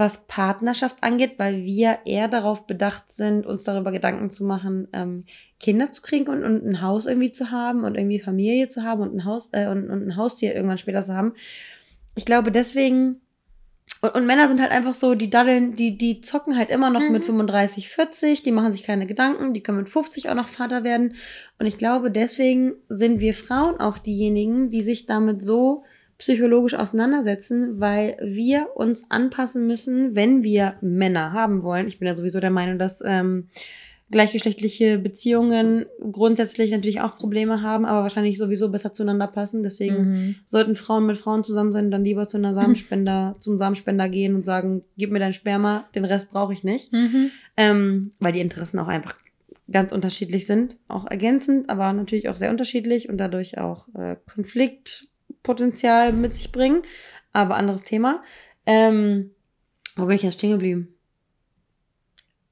was 0.00 0.26
Partnerschaft 0.26 0.96
angeht, 1.02 1.34
weil 1.36 1.62
wir 1.62 2.00
eher 2.04 2.26
darauf 2.26 2.66
bedacht 2.66 3.12
sind, 3.12 3.46
uns 3.46 3.62
darüber 3.62 3.92
Gedanken 3.92 4.30
zu 4.30 4.44
machen, 4.44 4.88
ähm, 4.92 5.24
Kinder 5.60 5.92
zu 5.92 6.02
kriegen 6.02 6.28
und, 6.28 6.42
und 6.42 6.66
ein 6.66 6.82
Haus 6.82 7.06
irgendwie 7.06 7.30
zu 7.30 7.52
haben 7.52 7.84
und 7.84 7.96
irgendwie 7.96 8.18
Familie 8.18 8.68
zu 8.68 8.82
haben 8.82 9.02
und 9.02 9.14
ein 9.14 9.24
Haus 9.24 9.50
äh, 9.52 9.68
und, 9.68 9.88
und 9.88 10.04
ein 10.04 10.16
Haustier 10.16 10.54
irgendwann 10.54 10.78
später 10.78 11.02
zu 11.02 11.14
haben. 11.14 11.34
Ich 12.16 12.24
glaube 12.24 12.50
deswegen 12.50 13.20
und, 14.00 14.14
und 14.14 14.26
Männer 14.26 14.48
sind 14.48 14.60
halt 14.60 14.70
einfach 14.70 14.94
so, 14.94 15.14
die 15.14 15.30
daddeln, 15.30 15.76
die, 15.76 15.96
die 15.98 16.20
zocken 16.20 16.56
halt 16.56 16.70
immer 16.70 16.90
noch 16.90 17.02
Mhm. 17.02 17.12
mit 17.12 17.24
35, 17.24 17.88
40, 17.88 18.42
die 18.42 18.52
machen 18.52 18.72
sich 18.72 18.82
keine 18.82 19.06
Gedanken, 19.06 19.52
die 19.52 19.62
können 19.62 19.78
mit 19.78 19.90
50 19.90 20.30
auch 20.30 20.34
noch 20.34 20.48
Vater 20.48 20.84
werden. 20.84 21.14
Und 21.58 21.66
ich 21.66 21.76
glaube, 21.76 22.10
deswegen 22.10 22.74
sind 22.88 23.20
wir 23.20 23.34
Frauen 23.34 23.78
auch 23.78 23.98
diejenigen, 23.98 24.70
die 24.70 24.82
sich 24.82 25.06
damit 25.06 25.44
so 25.44 25.84
psychologisch 26.20 26.74
auseinandersetzen, 26.74 27.80
weil 27.80 28.18
wir 28.22 28.68
uns 28.74 29.10
anpassen 29.10 29.66
müssen, 29.66 30.14
wenn 30.14 30.42
wir 30.42 30.74
Männer 30.82 31.32
haben 31.32 31.62
wollen. 31.62 31.88
Ich 31.88 31.98
bin 31.98 32.06
ja 32.06 32.14
sowieso 32.14 32.40
der 32.40 32.50
Meinung, 32.50 32.78
dass 32.78 33.02
ähm, 33.02 33.48
gleichgeschlechtliche 34.10 34.98
Beziehungen 34.98 35.86
grundsätzlich 36.10 36.72
natürlich 36.72 37.00
auch 37.00 37.16
Probleme 37.16 37.62
haben, 37.62 37.86
aber 37.86 38.02
wahrscheinlich 38.02 38.36
sowieso 38.36 38.68
besser 38.70 38.92
zueinander 38.92 39.28
passen. 39.28 39.62
Deswegen 39.62 39.96
Mhm. 39.96 40.34
sollten 40.44 40.76
Frauen 40.76 41.06
mit 41.06 41.16
Frauen 41.16 41.42
zusammen 41.42 41.72
sein, 41.72 41.90
dann 41.90 42.04
lieber 42.04 42.28
zu 42.28 42.36
einer 42.36 42.52
Samenspender, 42.54 43.32
zum 43.38 43.56
Samenspender 43.56 44.10
gehen 44.10 44.34
und 44.34 44.44
sagen, 44.44 44.84
gib 44.98 45.12
mir 45.12 45.20
dein 45.20 45.32
Sperma, 45.32 45.88
den 45.94 46.04
Rest 46.04 46.30
brauche 46.32 46.52
ich 46.52 46.64
nicht. 46.64 46.92
Mhm. 46.92 47.30
Ähm, 47.56 48.12
weil 48.20 48.32
die 48.32 48.40
Interessen 48.40 48.78
auch 48.78 48.88
einfach 48.88 49.14
ganz 49.72 49.90
unterschiedlich 49.90 50.46
sind, 50.46 50.76
auch 50.88 51.06
ergänzend, 51.06 51.70
aber 51.70 51.94
natürlich 51.94 52.28
auch 52.28 52.34
sehr 52.34 52.50
unterschiedlich 52.50 53.08
und 53.08 53.16
dadurch 53.16 53.56
auch 53.56 53.86
äh, 53.94 54.16
Konfliktpotenzial 55.42 56.12
mit 56.12 56.34
sich 56.34 56.52
bringen. 56.52 56.82
Aber 57.32 57.56
anderes 57.56 57.84
Thema. 57.84 58.22
Ähm, 58.66 59.30
wo 59.96 60.06
bin 60.06 60.16
ich 60.16 60.22
jetzt 60.22 60.34
stehen 60.34 60.52
geblieben? 60.52 60.94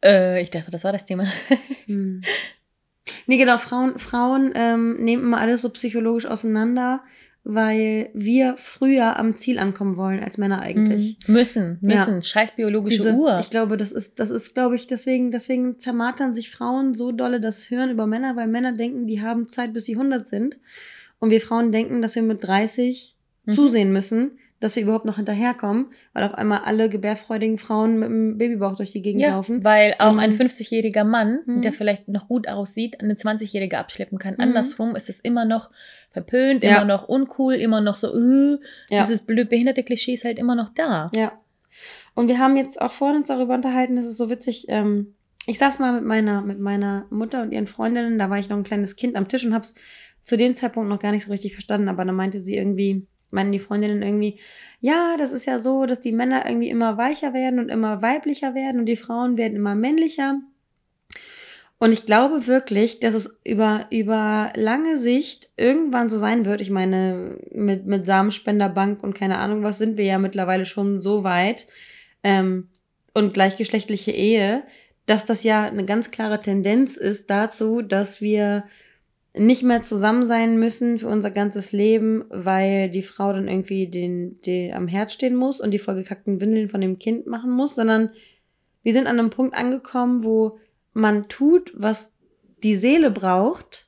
Äh, 0.05 0.43
ich 0.43 0.51
dachte, 0.51 0.71
das 0.71 0.85
war 0.85 0.93
das 0.93 1.05
Thema. 1.05 1.27
Hm. 1.87 2.21
Nee, 3.27 3.39
genau, 3.39 3.57
Frauen, 3.57 3.99
Frauen 3.99 4.53
ähm, 4.55 5.03
nehmen 5.03 5.23
immer 5.23 5.39
alles 5.39 5.63
so 5.63 5.71
psychologisch 5.71 6.27
auseinander, 6.27 7.03
weil 7.43 8.11
wir 8.13 8.59
früher 8.59 9.17
am 9.19 9.37
Ziel 9.37 9.59
ankommen 9.59 9.97
wollen 9.97 10.23
als 10.23 10.37
Männer 10.37 10.61
eigentlich. 10.61 11.17
Mhm. 11.27 11.33
Müssen, 11.33 11.79
Ja. 11.81 11.95
müssen. 11.97 12.23
Scheiß 12.23 12.57
biologische 12.57 12.99
Diese, 12.99 13.15
Uhr. 13.15 13.39
Ich 13.39 13.49
glaube, 13.49 13.79
das 13.79 13.91
ist, 13.91 14.19
das 14.19 14.29
ist, 14.29 14.53
glaube 14.53 14.75
ich, 14.75 14.87
deswegen, 14.87 15.31
deswegen 15.31 15.79
zermartern 15.79 16.35
sich 16.35 16.51
Frauen 16.51 16.93
so 16.93 17.11
dolle 17.11 17.41
das 17.41 17.71
Hören 17.71 17.89
über 17.89 18.07
Männer, 18.07 18.37
weil 18.37 18.49
Männer 18.49 18.73
denken, 18.75 19.07
die 19.07 19.23
haben 19.23 19.49
Zeit, 19.49 19.73
bis 19.73 19.87
sie 19.87 19.95
100 19.95 20.29
sind. 20.29 20.59
Und 21.21 21.31
wir 21.31 21.41
Frauen 21.41 21.73
denken, 21.73 22.01
dass 22.03 22.15
wir 22.15 22.23
mit 22.23 22.45
30 22.47 23.15
Mhm. 23.45 23.53
zusehen 23.53 23.93
müssen, 23.93 24.39
dass 24.61 24.75
wir 24.77 24.83
überhaupt 24.83 25.05
noch 25.05 25.17
hinterherkommen, 25.17 25.87
weil 26.13 26.25
auf 26.25 26.35
einmal 26.35 26.61
alle 26.65 26.89
gebärfreudigen 26.89 27.59
Frauen 27.59 27.99
mit 27.99 28.09
dem 28.09 28.39
Babybauch 28.39 28.75
durch 28.77 28.91
die 28.93 29.03
Gegend 29.03 29.23
Ja, 29.23 29.31
laufen. 29.31 29.63
weil 29.65 29.95
auch 30.01 30.15
Mhm. 30.15 30.19
ein 30.19 30.33
50-jähriger 30.35 31.05
Mann, 31.05 31.41
Mhm. 31.47 31.63
der 31.63 31.73
vielleicht 31.73 32.09
noch 32.09 32.27
gut 32.29 32.49
aussieht, 32.49 33.01
eine 33.01 33.15
20-jährige 33.15 33.79
abschleppen 33.79 34.19
kann. 34.19 34.35
Mhm. 34.35 34.41
Andersrum 34.41 34.97
ist 34.97 35.09
es 35.09 35.21
immer 35.21 35.45
noch 35.45 35.71
verpönt, 36.11 36.65
Ja. 36.65 36.77
immer 36.79 36.85
noch 36.87 37.09
uncool, 37.09 37.55
immer 37.55 37.81
noch 37.81 37.97
so, 37.97 38.09
äh, 38.15 38.59
Ja. 38.91 39.01
dieses 39.03 39.21
blöd 39.25 39.49
behinderte 39.49 39.85
Klischee 39.85 40.15
ist 40.15 40.25
halt 40.25 40.39
immer 40.41 40.57
noch 40.57 40.71
da. 40.75 41.11
Ja. 41.15 41.33
Und 42.15 42.27
wir 42.29 42.39
haben 42.39 42.57
jetzt 42.57 42.81
auch 42.81 42.91
vorhin 42.93 43.19
uns 43.19 43.29
darüber 43.29 43.55
unterhalten, 43.55 43.95
das 43.97 44.07
ist 44.07 44.17
so 44.17 44.29
witzig. 44.29 44.67
Ähm, 44.69 45.15
ich 45.47 45.59
saß 45.59 45.79
mal 45.79 45.93
mit 45.93 46.05
meiner, 46.05 46.43
mit 46.43 46.59
meiner 46.59 47.07
Mutter 47.11 47.43
und 47.43 47.53
ihren 47.53 47.67
Freundinnen, 47.69 48.19
da 48.19 48.29
war 48.29 48.39
ich 48.39 48.49
noch 48.49 48.57
ein 48.57 48.65
kleines 48.65 48.97
Kind 48.97 49.15
am 49.17 49.29
Tisch 49.29 49.47
und 49.47 49.55
hab's 49.55 49.75
zu 50.29 50.37
dem 50.37 50.55
Zeitpunkt 50.55 50.91
noch 50.91 50.99
gar 50.99 51.13
nicht 51.13 51.25
so 51.25 51.33
richtig 51.33 51.55
verstanden, 51.55 51.89
aber 51.89 52.05
da 52.05 52.13
meinte 52.13 52.39
sie 52.39 52.55
irgendwie, 52.55 53.07
meinen 53.31 53.51
die 53.51 53.59
Freundinnen 53.59 54.03
irgendwie, 54.03 54.39
ja, 54.79 55.17
das 55.17 55.33
ist 55.33 55.47
ja 55.47 55.59
so, 55.59 55.87
dass 55.87 56.03
die 56.03 56.13
Männer 56.13 56.45
irgendwie 56.47 56.69
immer 56.69 56.99
weicher 56.99 57.33
werden 57.33 57.59
und 57.59 57.71
immer 57.71 58.03
weiblicher 58.03 58.55
werden 58.55 58.79
und 58.79 58.87
die 58.87 58.97
Frauen 58.97 59.39
werden 59.39 59.57
immer 59.57 59.75
männlicher. 59.75 60.39
Und 61.79 61.93
ich 61.93 62.05
glaube 62.05 62.47
wirklich, 62.47 63.01
dass 63.01 63.15
es 63.15 63.41
über, 63.43 63.87
über 63.89 64.53
lange 64.55 64.99
Sicht 64.99 65.49
irgendwann 65.57 66.11
so 66.11 66.19
sein 66.19 66.45
wird. 66.45 66.61
Ich 66.61 66.71
meine, 66.71 67.39
mit, 67.51 67.87
mit 67.87 68.05
Samenspenderbank 68.05 69.03
und 69.03 69.15
keine 69.15 69.39
Ahnung 69.39 69.63
was 69.63 69.79
sind 69.79 69.97
wir 69.97 70.05
ja 70.05 70.19
mittlerweile 70.19 70.67
schon 70.67 71.01
so 71.01 71.25
weit. 71.25 71.67
Ähm, 72.23 72.69
und 73.15 73.33
gleichgeschlechtliche 73.33 74.11
Ehe, 74.11 74.65
dass 75.07 75.25
das 75.25 75.43
ja 75.43 75.65
eine 75.65 75.87
ganz 75.87 76.11
klare 76.11 76.43
Tendenz 76.43 76.99
ist 76.99 77.31
dazu, 77.31 77.81
dass 77.81 78.21
wir 78.21 78.65
nicht 79.35 79.63
mehr 79.63 79.83
zusammen 79.83 80.27
sein 80.27 80.59
müssen 80.59 80.99
für 80.99 81.09
unser 81.09 81.31
ganzes 81.31 81.73
Leben, 81.73 82.25
weil 82.31 82.91
die 82.91 83.03
Frau 83.03 83.33
dann 83.33 83.47
irgendwie 83.49 83.89
den, 83.89 84.41
den 84.43 84.75
am 84.75 84.89
Herd 84.89 85.13
stehen 85.13 85.37
muss 85.37 85.61
und 85.61 85.71
die 85.71 85.79
vollgekackten 85.79 86.41
Windeln 86.41 86.69
von 86.71 86.81
dem 86.81 86.99
Kind 86.99 87.27
machen 87.27 87.51
muss, 87.51 87.75
sondern 87.77 88.11
wir 88.83 88.93
sind 88.93 89.07
an 89.07 89.19
einem 89.19 89.31
Punkt 89.31 89.55
angekommen, 89.55 90.25
wo 90.25 90.59
man 90.93 91.29
tut, 91.29 91.73
was 91.75 92.13
die 92.63 92.75
Seele 92.75 93.11
braucht. 93.11 93.87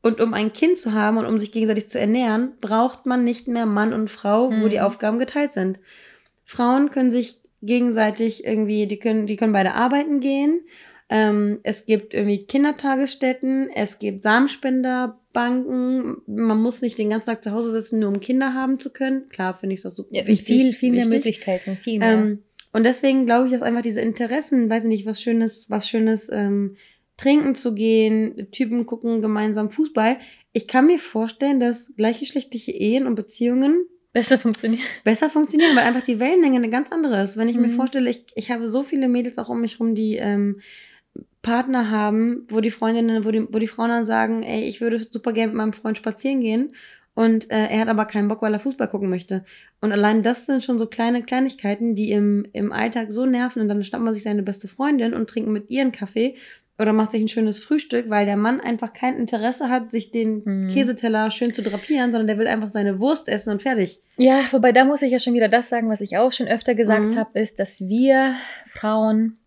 Und 0.00 0.20
um 0.20 0.32
ein 0.32 0.52
Kind 0.52 0.78
zu 0.78 0.92
haben 0.92 1.18
und 1.18 1.26
um 1.26 1.38
sich 1.38 1.52
gegenseitig 1.52 1.88
zu 1.88 2.00
ernähren, 2.00 2.52
braucht 2.60 3.04
man 3.04 3.24
nicht 3.24 3.46
mehr 3.48 3.66
Mann 3.66 3.92
und 3.92 4.10
Frau, 4.10 4.50
wo 4.50 4.66
Mhm. 4.66 4.70
die 4.70 4.80
Aufgaben 4.80 5.18
geteilt 5.18 5.52
sind. 5.52 5.78
Frauen 6.44 6.90
können 6.90 7.10
sich 7.10 7.40
gegenseitig 7.62 8.44
irgendwie, 8.44 8.86
die 8.86 8.98
können, 8.98 9.26
die 9.26 9.36
können 9.36 9.52
beide 9.52 9.74
arbeiten 9.74 10.20
gehen. 10.20 10.60
Ähm, 11.10 11.60
es 11.62 11.86
gibt 11.86 12.12
irgendwie 12.12 12.44
Kindertagesstätten, 12.44 13.70
es 13.74 13.98
gibt 13.98 14.22
Samenspenderbanken. 14.22 16.18
Man 16.26 16.60
muss 16.60 16.82
nicht 16.82 16.98
den 16.98 17.10
ganzen 17.10 17.26
Tag 17.26 17.42
zu 17.42 17.52
Hause 17.52 17.72
sitzen, 17.72 17.98
nur 18.00 18.08
um 18.10 18.20
Kinder 18.20 18.54
haben 18.54 18.78
zu 18.78 18.90
können. 18.92 19.28
Klar, 19.28 19.54
finde 19.54 19.74
ich 19.74 19.82
das 19.82 19.96
super 19.96 20.14
Ja, 20.14 20.26
wichtig. 20.26 20.46
viel, 20.46 20.72
viel 20.72 20.92
mehr. 20.92 21.06
Möglichkeiten, 21.08 21.76
viel 21.82 21.98
mehr. 22.00 22.12
Ähm, 22.12 22.42
und 22.72 22.84
deswegen 22.84 23.24
glaube 23.26 23.46
ich, 23.46 23.52
dass 23.52 23.62
einfach 23.62 23.82
diese 23.82 24.00
Interessen, 24.00 24.68
weiß 24.68 24.82
ich 24.84 24.88
nicht, 24.88 25.06
was 25.06 25.22
Schönes, 25.22 25.70
was 25.70 25.88
Schönes, 25.88 26.28
ähm, 26.30 26.76
trinken 27.16 27.54
zu 27.56 27.74
gehen, 27.74 28.48
Typen 28.52 28.86
gucken 28.86 29.20
gemeinsam 29.22 29.70
Fußball. 29.70 30.18
Ich 30.52 30.68
kann 30.68 30.86
mir 30.86 30.98
vorstellen, 31.00 31.58
dass 31.58 31.92
gleichgeschlechtliche 31.96 32.70
Ehen 32.72 33.06
und 33.06 33.14
Beziehungen 33.16 33.86
Besser 34.12 34.38
funktioniert. 34.38 34.82
besser 35.04 35.28
funktionieren, 35.28 35.74
weil 35.76 35.84
einfach 35.84 36.02
die 36.04 36.18
Wellenlänge 36.20 36.56
eine 36.56 36.70
ganz 36.70 36.92
andere 36.92 37.22
ist. 37.22 37.36
Wenn 37.36 37.48
ich 37.48 37.56
mir 37.56 37.66
Mhm. 37.68 37.72
vorstelle, 37.72 38.08
ich, 38.08 38.24
ich 38.36 38.50
habe 38.50 38.68
so 38.68 38.82
viele 38.82 39.08
Mädels 39.08 39.36
auch 39.38 39.48
um 39.48 39.60
mich 39.60 39.80
rum, 39.80 39.94
die 39.94 40.16
ähm, 40.16 40.60
Partner 41.48 41.90
haben, 41.90 42.46
wo 42.48 42.60
die 42.60 42.70
Freundinnen, 42.70 43.24
wo 43.24 43.30
die, 43.30 43.46
wo 43.52 43.58
die 43.58 43.66
Frauen 43.68 43.88
dann 43.90 44.06
sagen, 44.06 44.42
ey, 44.42 44.62
ich 44.64 44.80
würde 44.80 45.02
super 45.10 45.32
gerne 45.32 45.48
mit 45.52 45.56
meinem 45.56 45.72
Freund 45.72 45.96
spazieren 45.96 46.40
gehen 46.40 46.72
und 47.14 47.50
äh, 47.50 47.66
er 47.68 47.80
hat 47.80 47.88
aber 47.88 48.04
keinen 48.04 48.28
Bock, 48.28 48.42
weil 48.42 48.52
er 48.52 48.60
Fußball 48.60 48.88
gucken 48.88 49.08
möchte. 49.10 49.44
Und 49.80 49.90
allein 49.92 50.22
das 50.22 50.46
sind 50.46 50.62
schon 50.62 50.78
so 50.78 50.86
kleine 50.86 51.22
Kleinigkeiten, 51.22 51.94
die 51.94 52.10
im, 52.12 52.46
im 52.52 52.70
Alltag 52.72 53.08
so 53.10 53.26
nerven 53.26 53.62
und 53.62 53.68
dann 53.68 53.82
schnappt 53.82 54.04
man 54.04 54.14
sich 54.14 54.22
seine 54.22 54.42
beste 54.42 54.68
Freundin 54.68 55.14
und 55.14 55.28
trinkt 55.28 55.48
mit 55.50 55.68
ihr 55.70 55.82
einen 55.82 55.92
Kaffee 55.92 56.36
oder 56.80 56.92
macht 56.92 57.10
sich 57.10 57.20
ein 57.20 57.26
schönes 57.26 57.58
Frühstück, 57.58 58.08
weil 58.08 58.24
der 58.24 58.36
Mann 58.36 58.60
einfach 58.60 58.92
kein 58.92 59.16
Interesse 59.16 59.68
hat, 59.68 59.90
sich 59.90 60.12
den 60.12 60.42
Mhm. 60.44 60.68
Käseteller 60.68 61.32
schön 61.32 61.52
zu 61.52 61.62
drapieren, 61.62 62.12
sondern 62.12 62.28
der 62.28 62.38
will 62.38 62.46
einfach 62.46 62.70
seine 62.70 63.00
Wurst 63.00 63.26
essen 63.28 63.50
und 63.50 63.62
fertig. 63.62 64.00
Ja, 64.16 64.42
wobei 64.52 64.70
da 64.70 64.84
muss 64.84 65.02
ich 65.02 65.10
ja 65.10 65.18
schon 65.18 65.34
wieder 65.34 65.48
das 65.48 65.68
sagen, 65.68 65.88
was 65.88 66.00
ich 66.02 66.18
auch 66.18 66.30
schon 66.30 66.46
öfter 66.46 66.76
gesagt 66.76 67.14
Mhm. 67.14 67.16
habe, 67.18 67.40
ist, 67.40 67.58
dass 67.58 67.80
wir 67.80 68.36
Frauen 68.68 69.38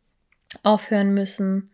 aufhören 0.64 1.14
müssen, 1.14 1.71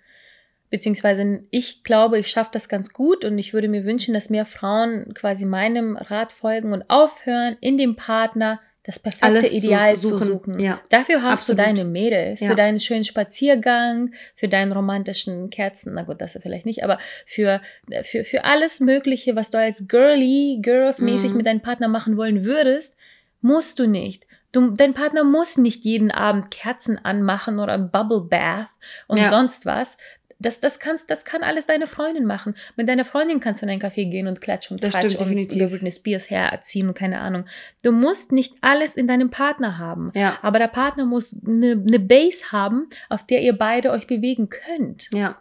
beziehungsweise 0.69 1.43
ich 1.51 1.83
glaube, 1.83 2.19
ich 2.19 2.27
schaffe 2.29 2.49
das 2.53 2.69
ganz 2.69 2.93
gut 2.93 3.23
und 3.25 3.37
ich 3.37 3.53
würde 3.53 3.67
mir 3.67 3.85
wünschen, 3.85 4.13
dass 4.13 4.29
mehr 4.29 4.45
Frauen 4.45 5.13
quasi 5.13 5.45
meinem 5.45 5.97
Rat 5.97 6.31
folgen 6.33 6.73
und 6.73 6.89
aufhören, 6.89 7.57
in 7.61 7.77
dem 7.77 7.95
Partner 7.95 8.59
das 8.83 8.99
perfekte 8.99 9.25
Alles 9.25 9.51
Ideal 9.51 9.95
zu 9.95 10.01
zu 10.01 10.07
suchen. 10.17 10.27
suchen. 10.27 10.59
Ja. 10.61 10.79
Dafür 10.87 11.21
hast 11.21 11.41
Absolut. 11.41 11.59
du 11.59 11.63
deine 11.63 11.83
Mädels, 11.83 12.39
Ja. 12.39 12.47
für 12.49 12.55
deinen 12.55 12.79
schönen 12.79 13.03
Spaziergang, 13.03 14.13
für 14.35 14.47
deinen 14.47 14.71
romantischen 14.71 15.49
Kerzen, 15.49 15.93
na 15.93 16.03
gut, 16.03 16.21
das 16.21 16.37
vielleicht 16.41 16.65
nicht, 16.65 16.83
aber 16.85 16.97
für, 17.25 17.61
für, 18.03 18.23
für 18.23 18.45
alles 18.45 18.79
Mögliche, 18.79 19.35
was 19.35 19.51
du 19.51 19.57
als 19.59 19.87
girly, 19.89 20.59
girls-mäßig 20.61 21.31
Mhm. 21.31 21.37
mit 21.37 21.47
deinem 21.47 21.61
Partner 21.61 21.89
machen 21.89 22.15
wollen 22.15 22.45
würdest, 22.45 22.97
musst 23.41 23.77
du 23.79 23.87
nicht. 23.87 24.25
Du, 24.53 24.71
dein 24.71 24.93
Partner 24.93 25.25
muss 25.25 25.57
nicht 25.57 25.83
jeden 25.83 26.09
Abend 26.09 26.49
Kerzen 26.49 26.97
anmachen 26.97 27.59
oder 27.59 27.73
ein 27.73 27.91
Bubble 27.91 28.21
Bath 28.21 28.69
und 29.07 29.17
Ja. 29.17 29.29
sonst 29.29 29.65
was. 29.65 29.97
Das, 30.39 30.59
das, 30.59 30.79
kannst, 30.79 31.09
das 31.09 31.25
kann 31.25 31.41
alles 31.43 31.65
deine 31.65 31.87
Freundin 31.87 32.25
machen. 32.25 32.53
Mit 32.75 32.87
deiner 32.87 33.05
Freundin 33.05 33.39
kannst 33.39 33.61
du 33.61 33.65
in 33.65 33.71
einen 33.71 33.81
Café 33.81 34.07
gehen 34.09 34.27
und 34.27 34.39
klatschen 34.39 34.75
und 34.75 34.83
Das 34.83 34.91
tratsch 34.93 35.05
stimmt, 35.05 35.21
und 35.21 35.27
definitiv. 35.29 35.57
über 35.57 35.67
Britney 35.71 35.91
Spears 35.91 36.29
herziehen 36.29 36.87
und 36.87 36.93
keine 36.97 37.19
Ahnung. 37.21 37.45
Du 37.81 37.91
musst 37.91 38.31
nicht 38.31 38.53
alles 38.61 38.95
in 38.95 39.07
deinem 39.07 39.31
Partner 39.31 39.77
haben. 39.79 40.11
Ja. 40.13 40.37
Aber 40.43 40.59
der 40.59 40.67
Partner 40.67 41.05
muss 41.05 41.35
eine, 41.45 41.71
eine 41.71 41.99
Base 41.99 42.51
haben, 42.51 42.87
auf 43.09 43.25
der 43.25 43.41
ihr 43.41 43.53
beide 43.57 43.89
euch 43.91 44.05
bewegen 44.05 44.49
könnt. 44.49 45.09
Ja. 45.13 45.37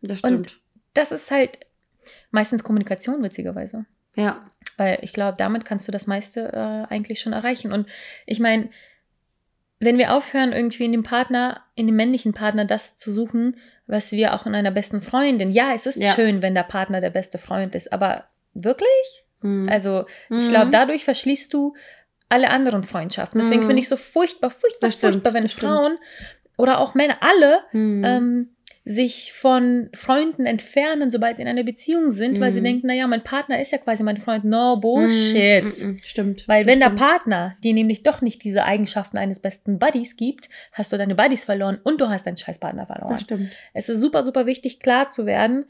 Das 0.00 0.20
Und- 0.22 0.46
stimmt. 0.48 0.60
Das 0.94 1.12
ist 1.12 1.30
halt 1.30 1.58
meistens 2.32 2.64
Kommunikation, 2.64 3.22
witzigerweise. 3.22 3.86
ja. 4.14 4.44
Weil 4.78 4.98
ich 5.02 5.12
glaube, 5.12 5.36
damit 5.36 5.64
kannst 5.66 5.86
du 5.86 5.92
das 5.92 6.06
meiste 6.06 6.50
äh, 6.52 6.92
eigentlich 6.92 7.20
schon 7.20 7.34
erreichen. 7.34 7.72
Und 7.72 7.86
ich 8.24 8.40
meine, 8.40 8.70
wenn 9.80 9.98
wir 9.98 10.14
aufhören, 10.14 10.52
irgendwie 10.52 10.84
in 10.86 10.92
dem 10.92 11.02
Partner, 11.02 11.62
in 11.74 11.86
dem 11.86 11.96
männlichen 11.96 12.32
Partner 12.32 12.64
das 12.64 12.96
zu 12.96 13.12
suchen, 13.12 13.56
was 13.92 14.10
wir 14.10 14.34
auch 14.34 14.46
in 14.46 14.54
einer 14.56 14.70
besten 14.72 15.02
Freundin, 15.02 15.50
ja, 15.52 15.72
es 15.74 15.86
ist 15.86 15.96
Ja. 15.98 16.10
schön, 16.14 16.42
wenn 16.42 16.54
der 16.54 16.62
Partner 16.64 17.00
der 17.00 17.10
beste 17.10 17.38
Freund 17.38 17.74
ist, 17.76 17.92
aber 17.92 18.24
wirklich? 18.54 19.24
Mhm. 19.42 19.68
Also, 19.68 20.06
ich 20.30 20.48
glaube, 20.48 20.70
dadurch 20.70 21.04
verschließt 21.04 21.52
du 21.54 21.74
alle 22.28 22.50
anderen 22.50 22.84
Freundschaften. 22.84 23.40
Deswegen 23.40 23.62
Mhm. 23.62 23.66
finde 23.66 23.80
ich 23.82 23.88
so 23.88 23.96
furchtbar, 23.96 24.50
furchtbar, 24.50 24.88
Das 24.88 24.94
stimmt, 24.94 25.12
furchtbar, 25.12 25.34
wenn 25.34 25.42
das 25.44 25.52
stimmt. 25.52 25.70
Frauen 25.72 25.98
oder 26.56 26.80
auch 26.80 26.94
Männer, 26.94 27.18
alle 27.20 27.60
Mhm. 27.72 28.04
ähm, 28.04 28.48
sich 28.84 29.32
von 29.32 29.90
Freunden 29.94 30.44
entfernen, 30.44 31.12
sobald 31.12 31.36
sie 31.36 31.42
in 31.42 31.48
einer 31.48 31.62
Beziehung 31.62 32.10
sind, 32.10 32.40
weil 32.40 32.50
sie 32.52 32.58
Mhm. 32.60 32.64
denken, 32.64 32.86
naja, 32.88 33.06
mein 33.06 33.22
Partner 33.22 33.60
ist 33.60 33.70
ja 33.70 33.78
quasi 33.78 34.02
mein 34.02 34.16
Freund. 34.16 34.42
No 34.44 34.76
Bullshit. 34.76 35.62
Mhm, 35.64 35.86
mhm, 35.88 35.98
Stimmt. 36.02 36.48
Weil 36.48 36.66
wenn 36.66 36.80
der 36.80 36.88
stimmt. 36.88 37.00
Partner 37.00 37.56
dir 37.62 37.74
nämlich 37.74 38.02
doch 38.02 38.22
nicht 38.22 38.42
diese 38.42 38.64
Eigenschaften 38.64 39.18
eines 39.18 39.38
besten 39.38 39.78
Buddies 39.78 40.16
gibt, 40.16 40.48
hast 40.72 40.92
du 40.92 40.98
deine 40.98 41.14
Buddies 41.14 41.44
verloren 41.44 41.78
und 41.84 42.00
du 42.00 42.08
hast 42.08 42.26
deinen 42.26 42.36
Scheißpartner 42.36 42.86
verloren. 42.86 43.12
Das 43.12 43.22
stimmt. 43.22 43.50
Es 43.72 43.88
ist 43.88 44.00
super, 44.00 44.24
super 44.24 44.46
wichtig, 44.46 44.80
klar 44.80 45.10
zu 45.10 45.26
werden, 45.26 45.64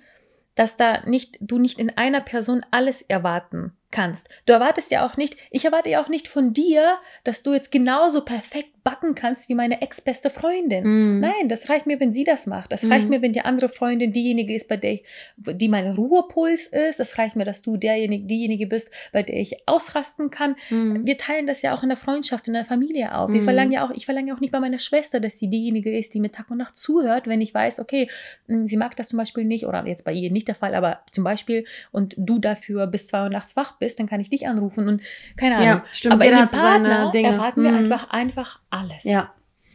dass 0.55 0.77
da 0.77 1.03
nicht, 1.07 1.37
du 1.41 1.59
nicht 1.59 1.79
in 1.79 1.97
einer 1.97 2.21
Person 2.21 2.65
alles 2.71 3.01
erwarten 3.03 3.73
kannst. 3.91 4.29
Du 4.47 4.53
erwartest 4.53 4.91
ja 4.91 5.07
auch 5.07 5.17
nicht, 5.17 5.37
ich 5.51 5.65
erwarte 5.65 5.89
ja 5.91 6.03
auch 6.03 6.09
nicht 6.09 6.29
von 6.29 6.53
dir, 6.53 6.97
dass 7.25 7.43
du 7.43 7.53
jetzt 7.55 7.73
genauso 7.73 8.23
perfekt 8.25 8.82
backen 8.85 9.15
kannst 9.15 9.49
wie 9.49 9.55
meine 9.55 9.81
ex-beste 9.81 10.29
Freundin. 10.31 10.85
Mhm. 10.85 11.21
Nein, 11.21 11.49
das 11.49 11.69
reicht 11.69 11.87
mir, 11.87 12.01
wenn 12.01 12.13
sie 12.13 12.25
das 12.25 12.47
macht. 12.47 12.73
Das 12.73 12.83
Mhm. 12.83 12.93
reicht 12.93 13.09
mir, 13.09 13.23
wenn 13.23 13.33
die 13.33 13.41
andere 13.43 13.69
Freundin 13.69 14.13
diejenige 14.13 14.55
ist, 14.55 14.69
bei 14.69 14.77
der 14.77 14.93
ich, 14.95 15.05
die 15.37 15.69
mein 15.69 15.89
Ruhepuls 15.91 16.67
ist. 16.67 16.99
Das 17.01 17.17
reicht 17.19 17.37
mir, 17.37 17.45
dass 17.45 17.63
du 17.63 17.77
derjenige, 17.77 18.27
diejenige 18.27 18.67
bist, 18.67 18.91
bei 19.13 19.23
der 19.23 19.37
ich 19.37 19.57
ausrasten 19.67 20.31
kann. 20.31 20.57
Mhm. 20.71 21.07
Wir 21.07 21.17
teilen 21.17 21.47
das 21.47 21.63
ja 21.63 21.75
auch 21.75 21.83
in 21.83 21.89
der 21.91 21.99
Freundschaft, 21.99 22.49
in 22.49 22.55
der 22.55 22.65
Familie 22.65 23.15
auf. 23.17 23.31
Wir 23.33 23.41
Mhm. 23.41 23.45
verlangen 23.45 23.73
ja 23.73 23.87
auch, 23.87 23.91
ich 23.93 24.05
verlange 24.05 24.29
ja 24.29 24.35
auch 24.35 24.41
nicht 24.41 24.53
bei 24.53 24.61
meiner 24.61 24.79
Schwester, 24.79 25.21
dass 25.21 25.39
sie 25.39 25.49
diejenige 25.49 25.97
ist, 25.97 26.15
die 26.15 26.21
mir 26.21 26.33
Tag 26.33 26.51
und 26.51 26.59
Nacht 26.59 26.77
zuhört, 26.77 27.27
wenn 27.27 27.41
ich 27.41 27.55
weiß, 27.55 27.79
okay, 27.81 28.09
mh, 28.49 28.67
sie 28.67 28.77
mag 28.77 28.97
das 28.97 29.09
zum 29.09 29.19
Beispiel 29.19 29.45
nicht, 29.45 29.67
oder 29.67 29.87
jetzt 29.87 30.05
bei 30.05 30.13
ihr 30.13 30.31
nicht 30.31 30.49
der 30.49 30.55
Fall, 30.55 30.75
aber 30.75 31.01
zum 31.13 31.25
Beispiel, 31.25 31.65
und 31.93 32.15
du 32.19 32.39
dafür 32.39 32.87
bis 32.87 33.07
zwei 33.07 33.23
Uhr 33.23 33.31
nachts 33.31 33.57
wach 33.57 33.79
bist, 33.79 33.99
dann 34.01 34.09
kann 34.09 34.21
ich 34.21 34.31
dich 34.31 34.49
anrufen 34.49 34.89
und 34.89 35.03
keine 35.37 35.55
Ahnung. 35.57 35.67
Ja, 35.69 35.85
stimmt. 35.93 36.15
aber 36.15 36.25
in 36.25 36.31
dem 36.37 36.49
so 36.49 36.57
seine 36.57 36.89
Partner 36.89 37.11
Dinge. 37.13 37.29
erwarten 37.29 37.63
wir 37.63 37.71
Mhm. 37.73 37.77
einfach, 37.79 38.11
einfach 38.11 38.59
alles. 38.73 39.05
Ja. 39.05 39.33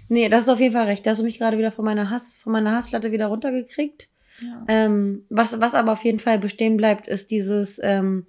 Nee, 0.09 0.29
das 0.29 0.41
ist 0.45 0.49
auf 0.49 0.59
jeden 0.59 0.73
Fall 0.73 0.85
recht. 0.85 1.05
Da 1.05 1.11
hast 1.11 1.19
du 1.19 1.23
mich 1.23 1.37
gerade 1.37 1.57
wieder 1.57 1.71
von 1.71 1.83
meiner 1.85 2.09
Hass, 2.09 2.35
von 2.35 2.53
meiner 2.53 2.71
Hasslatte 2.75 3.11
wieder 3.11 3.27
runtergekriegt. 3.27 4.07
Ja. 4.41 4.63
Ähm, 4.67 5.25
was, 5.29 5.59
was 5.59 5.73
aber 5.73 5.91
auf 5.93 6.03
jeden 6.03 6.19
Fall 6.19 6.39
bestehen 6.39 6.77
bleibt, 6.77 7.07
ist 7.07 7.31
dieses 7.31 7.79
ähm, 7.83 8.25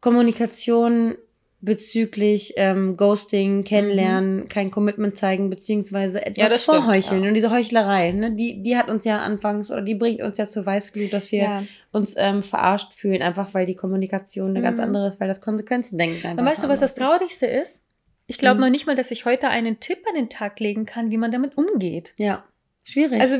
Kommunikation 0.00 1.16
bezüglich 1.60 2.52
ähm, 2.56 2.98
Ghosting, 2.98 3.64
Kennenlernen, 3.64 4.48
kein 4.48 4.70
Commitment 4.70 5.16
zeigen, 5.16 5.48
beziehungsweise 5.48 6.24
etwas 6.26 6.36
Mhm. 6.36 6.74
Ja, 6.74 6.80
vorheucheln. 6.82 7.22
ja. 7.22 7.28
Und 7.28 7.34
diese 7.34 7.50
Heuchlerei, 7.50 8.12
ne, 8.12 8.32
die, 8.32 8.62
die 8.62 8.76
hat 8.76 8.88
uns 8.88 9.06
ja 9.06 9.20
anfangs 9.20 9.70
oder 9.70 9.80
die 9.80 9.94
bringt 9.94 10.20
uns 10.20 10.36
ja 10.36 10.46
zur 10.46 10.66
Weißglut, 10.66 11.10
dass 11.14 11.32
wir 11.32 11.38
Ja. 11.42 11.62
uns 11.90 12.14
ähm, 12.18 12.42
verarscht 12.42 12.92
fühlen, 12.92 13.22
einfach 13.22 13.54
weil 13.54 13.64
die 13.64 13.76
Kommunikation 13.76 14.50
eine 14.50 14.60
ganz 14.60 14.78
Mhm. 14.78 14.84
andere 14.88 15.08
ist, 15.08 15.20
weil 15.20 15.28
das 15.28 15.40
Konsequenzen 15.40 15.96
denken 15.96 16.26
einfach 16.26 16.42
Und 16.42 16.48
weißt 16.50 16.64
du, 16.64 16.68
was 16.68 16.80
das. 16.80 16.94
Traurigste 16.96 17.46
ist? 17.46 17.82
Ich 18.26 18.38
glaube 18.38 18.56
Mhm. 18.56 18.60
noch 18.62 18.70
nicht 18.70 18.86
mal, 18.86 18.96
dass 18.96 19.10
ich 19.10 19.24
heute 19.24 19.48
einen 19.48 19.80
Tipp 19.80 19.98
an 20.08 20.14
den 20.14 20.28
Tag 20.30 20.58
legen 20.60 20.86
kann, 20.86 21.10
wie 21.10 21.18
man 21.18 21.30
damit 21.30 21.56
umgeht. 21.58 22.14
Ja, 22.16 22.44
schwierig. 22.82 23.20
Also, 23.20 23.36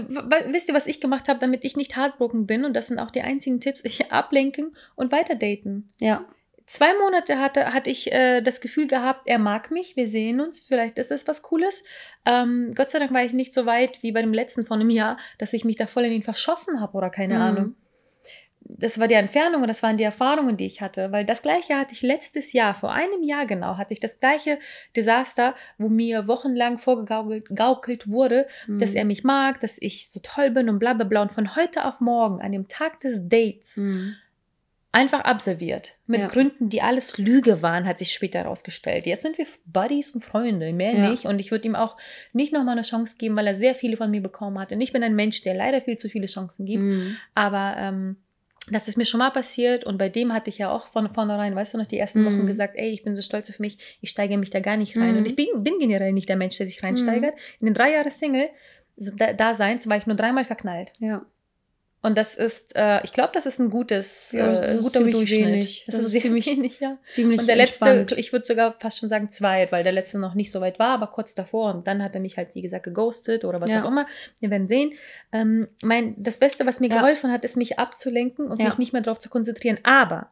wisst 0.49 0.69
ihr, 0.69 0.75
was 0.75 0.87
ich 0.87 1.01
gemacht 1.01 1.29
habe, 1.29 1.41
damit 1.41 1.65
ich 1.65 1.77
nicht 1.77 1.97
heartbroken 1.97 2.47
bin? 2.47 2.65
Und 2.65 2.75
das 2.75 2.89
sind 2.89 2.99
auch 2.99 3.11
die 3.11 3.23
einzigen 3.23 3.61
Tipps. 3.61 3.83
Ich 3.85 4.11
ablenken 4.13 4.77
und 4.95 5.11
weiter 5.13 5.35
daten. 5.35 5.93
ja, 6.01 6.25
Zwei 6.67 6.95
Monate 6.95 7.39
hatte, 7.39 7.75
hatte 7.75 7.91
ich 7.91 8.11
äh, 8.11 8.41
das 8.41 8.63
Gefühl 8.63 8.87
gehabt, 8.87 9.27
er 9.27 9.39
mag 9.39 9.71
mich, 9.71 9.97
wir 9.97 10.09
sehen 10.09 10.41
uns, 10.41 10.61
vielleicht 10.61 10.97
ist 10.97 11.11
das 11.11 11.29
was 11.29 11.43
Cooles. 11.43 11.85
Ähm, 12.25 12.73
Gott 12.75 12.89
sei 12.89 13.01
Dank 13.01 13.13
war 13.13 13.23
ich 13.23 13.35
nicht 13.35 13.53
so 13.53 13.67
weit 13.67 14.03
wie 14.03 14.13
bei 14.13 14.23
dem 14.23 14.33
letzten 14.33 14.65
von 14.65 14.81
einem 14.81 14.89
Jahr, 14.89 15.19
dass 15.37 15.53
ich 15.53 15.67
mich 15.67 15.77
da 15.77 15.87
voll 15.87 16.05
in 16.07 16.13
ihn 16.13 16.23
verschossen 16.23 16.81
habe 16.81 16.97
oder 16.97 17.11
keine 17.11 17.35
Mhm. 17.35 17.41
Ahnung. 17.43 17.75
Das 18.67 18.99
war 18.99 19.09
die 19.09 19.15
Entfernung 19.15 19.63
und 19.63 19.69
das 19.69 19.83
waren 19.83 19.97
die 19.99 20.05
Erfahrungen, 20.05 20.57
die 20.57 20.67
ich 20.67 20.81
hatte. 20.81 21.13
Weil 21.13 21.25
das 21.25 21.43
gleiche 21.43 21.77
hatte 21.77 21.93
ich 21.93 22.03
letztes 22.03 22.53
Jahr, 22.53 22.75
vor 22.75 22.93
einem 22.93 23.23
Jahr 23.23 23.47
genau, 23.47 23.77
hatte 23.77 23.93
ich 23.93 24.01
das 24.01 24.21
gleiche 24.21 24.59
Desaster, 24.97 25.55
wo 25.79 25.89
mir 25.89 26.27
wochenlang 26.29 26.79
vorgegaukelt 26.79 27.49
gaukelt 27.55 28.11
wurde, 28.11 28.47
Mhm. 28.67 28.79
dass 28.81 28.95
er 28.95 29.05
mich 29.05 29.23
mag, 29.23 29.61
dass 29.61 29.77
ich 29.81 30.09
so 30.11 30.21
toll 30.23 30.51
bin 30.51 30.69
und 30.69 30.79
bla 30.79 30.95
bla 30.95 31.05
bla. 31.05 31.23
Und 31.23 31.33
von 31.33 31.55
heute 31.57 31.85
auf 31.85 32.01
morgen, 32.01 32.41
an 32.41 32.53
dem 32.53 32.67
Tag 32.69 33.01
des 33.01 33.29
Dates, 33.29 33.77
Mhm. 33.77 34.15
einfach 34.93 35.21
absolviert. 35.21 35.97
Mit 36.07 36.21
Ja. 36.21 36.29
Gründen, 36.29 36.69
die 36.69 36.81
alles 36.81 37.19
Lüge 37.19 37.63
waren, 37.63 37.85
hat 37.87 37.99
sich 37.99 38.13
später 38.13 38.41
herausgestellt. 38.41 39.07
Jetzt 39.07 39.23
sind 39.23 39.37
wir 39.39 39.47
Buddies 39.67 40.11
und 40.13 40.25
Freunde, 40.25 40.73
mehr 40.73 40.93
Ja. 40.95 41.11
nicht. 41.11 41.27
Und 41.27 41.39
ich 41.41 41.51
würde 41.51 41.67
ihm 41.67 41.75
auch 41.75 41.97
nicht 42.33 42.53
nochmal 42.53 42.73
eine 42.77 42.83
Chance 42.83 43.17
geben, 43.19 43.37
weil 43.37 43.47
er 43.47 43.57
sehr 43.57 43.75
viele 43.75 43.97
von 43.97 44.11
mir 44.11 44.23
bekommen 44.23 44.59
hat. 44.59 44.73
Und 44.73 44.81
ich 44.81 44.93
bin 44.93 45.03
ein 45.03 45.17
Mensch, 45.17 45.43
der 45.43 45.55
leider 45.55 45.81
viel 45.81 45.99
zu 45.99 46.09
viele 46.09 46.27
Chancen 46.27 46.65
gibt. 46.65 46.83
Mhm. 46.83 47.17
Aber 47.35 47.75
ähm, 47.77 48.17
das 48.71 48.89
ist 48.89 48.97
mir 48.97 49.05
schon 49.05 49.19
mal 49.19 49.31
passiert 49.31 49.85
und 49.85 49.99
bei 49.99 50.09
dem 50.09 50.33
hatte 50.33 50.51
ich 50.51 50.59
ja 50.59 50.71
auch 50.71 50.87
von 50.87 51.13
vornherein, 51.13 51.55
weißt 51.55 51.75
du 51.75 51.79
noch, 51.79 51.87
die 51.87 51.99
ersten 51.99 52.23
Mhm. 52.23 52.27
Wochen 52.27 52.47
gesagt, 52.47 52.75
ey, 52.77 52.91
ich 52.91 53.03
bin 53.03 53.15
so 53.15 53.23
stolz 53.23 53.51
auf 53.51 53.59
mich, 53.59 53.79
ich 54.01 54.11
steige 54.11 54.39
mich 54.39 54.51
da 54.51 54.61
gar 54.61 54.77
nicht 54.77 54.97
rein. 54.97 55.13
Mhm. 55.13 55.19
Und 55.19 55.27
ich 55.27 55.37
bin, 55.37 55.47
bin 55.63 55.79
generell 55.79 56.13
nicht 56.13 56.29
der 56.29 56.37
Mensch, 56.37 56.57
der 56.57 56.67
sich 56.67 56.83
reinsteigert. 56.83 57.35
In 57.61 57.67
den 57.67 57.75
drei 57.75 57.93
Jahren 57.93 58.11
Single 58.11 58.49
da, 58.97 59.33
Daseins 59.33 59.89
war 59.89 59.97
ich 59.97 60.07
nur 60.07 60.17
dreimal 60.17 60.45
verknallt. 60.45 60.93
Ja. 60.99 61.27
Und 62.05 62.19
das 62.19 62.35
ist, 62.35 62.77
äh, 62.77 63.01
ich 63.03 63.15
glaube, 63.15 63.31
das 63.33 63.47
ist 63.47 63.59
ein 63.59 63.71
gutes, 63.71 64.31
Ja, 64.33 64.47
das 64.47 64.61
äh, 64.61 64.63
ein 64.73 64.83
guter 64.83 65.03
Durchschnitt. 65.03 65.47
wenig. 65.47 65.85
Das, 65.87 65.95
Das 65.95 66.01
ist 66.01 66.07
ist 66.09 66.13
sehr 66.13 66.21
ziemlich- 66.21 66.47
wenig, 66.47 66.79
ja. 66.81 66.99
Ziemlich 67.11 67.41
Und 67.41 67.47
der 67.49 67.57
letzte, 67.57 67.85
entspannt. 67.87 68.19
ich 68.21 68.31
würde 68.31 68.45
sogar 68.45 68.75
fast 68.79 68.99
schon 68.99 69.09
sagen 69.09 69.31
zwei, 69.31 69.67
weil 69.73 69.83
der 69.85 69.93
letzte 69.93 70.19
noch 70.19 70.35
nicht 70.35 70.51
so 70.53 70.61
weit 70.61 70.79
war, 70.79 70.91
aber 70.91 71.07
kurz 71.07 71.35
davor. 71.35 71.75
Und 71.75 71.87
dann 71.87 72.03
hat 72.03 72.15
er 72.15 72.21
mich 72.21 72.37
halt, 72.37 72.55
wie 72.55 72.61
gesagt, 72.61 72.85
geghostet 72.85 73.45
oder 73.47 73.61
was 73.63 73.71
Ja. 73.71 73.83
auch 73.83 73.89
immer. 73.89 74.07
Wir 74.39 74.51
werden 74.51 74.69
sehen. 74.69 74.93
Ähm, 75.33 75.67
mein, 75.83 76.15
das 76.23 76.37
Beste, 76.37 76.67
was 76.67 76.79
mir 76.79 76.91
Ja. 76.91 76.97
geholfen 77.01 77.33
hat, 77.33 77.43
ist, 77.43 77.57
mich 77.57 77.79
abzulenken 77.79 78.49
und 78.51 78.63
mich 78.63 78.77
nicht 78.77 78.93
mehr 78.93 79.01
darauf 79.03 79.19
zu 79.19 79.31
konzentrieren. 79.31 79.79
Aber 79.83 80.31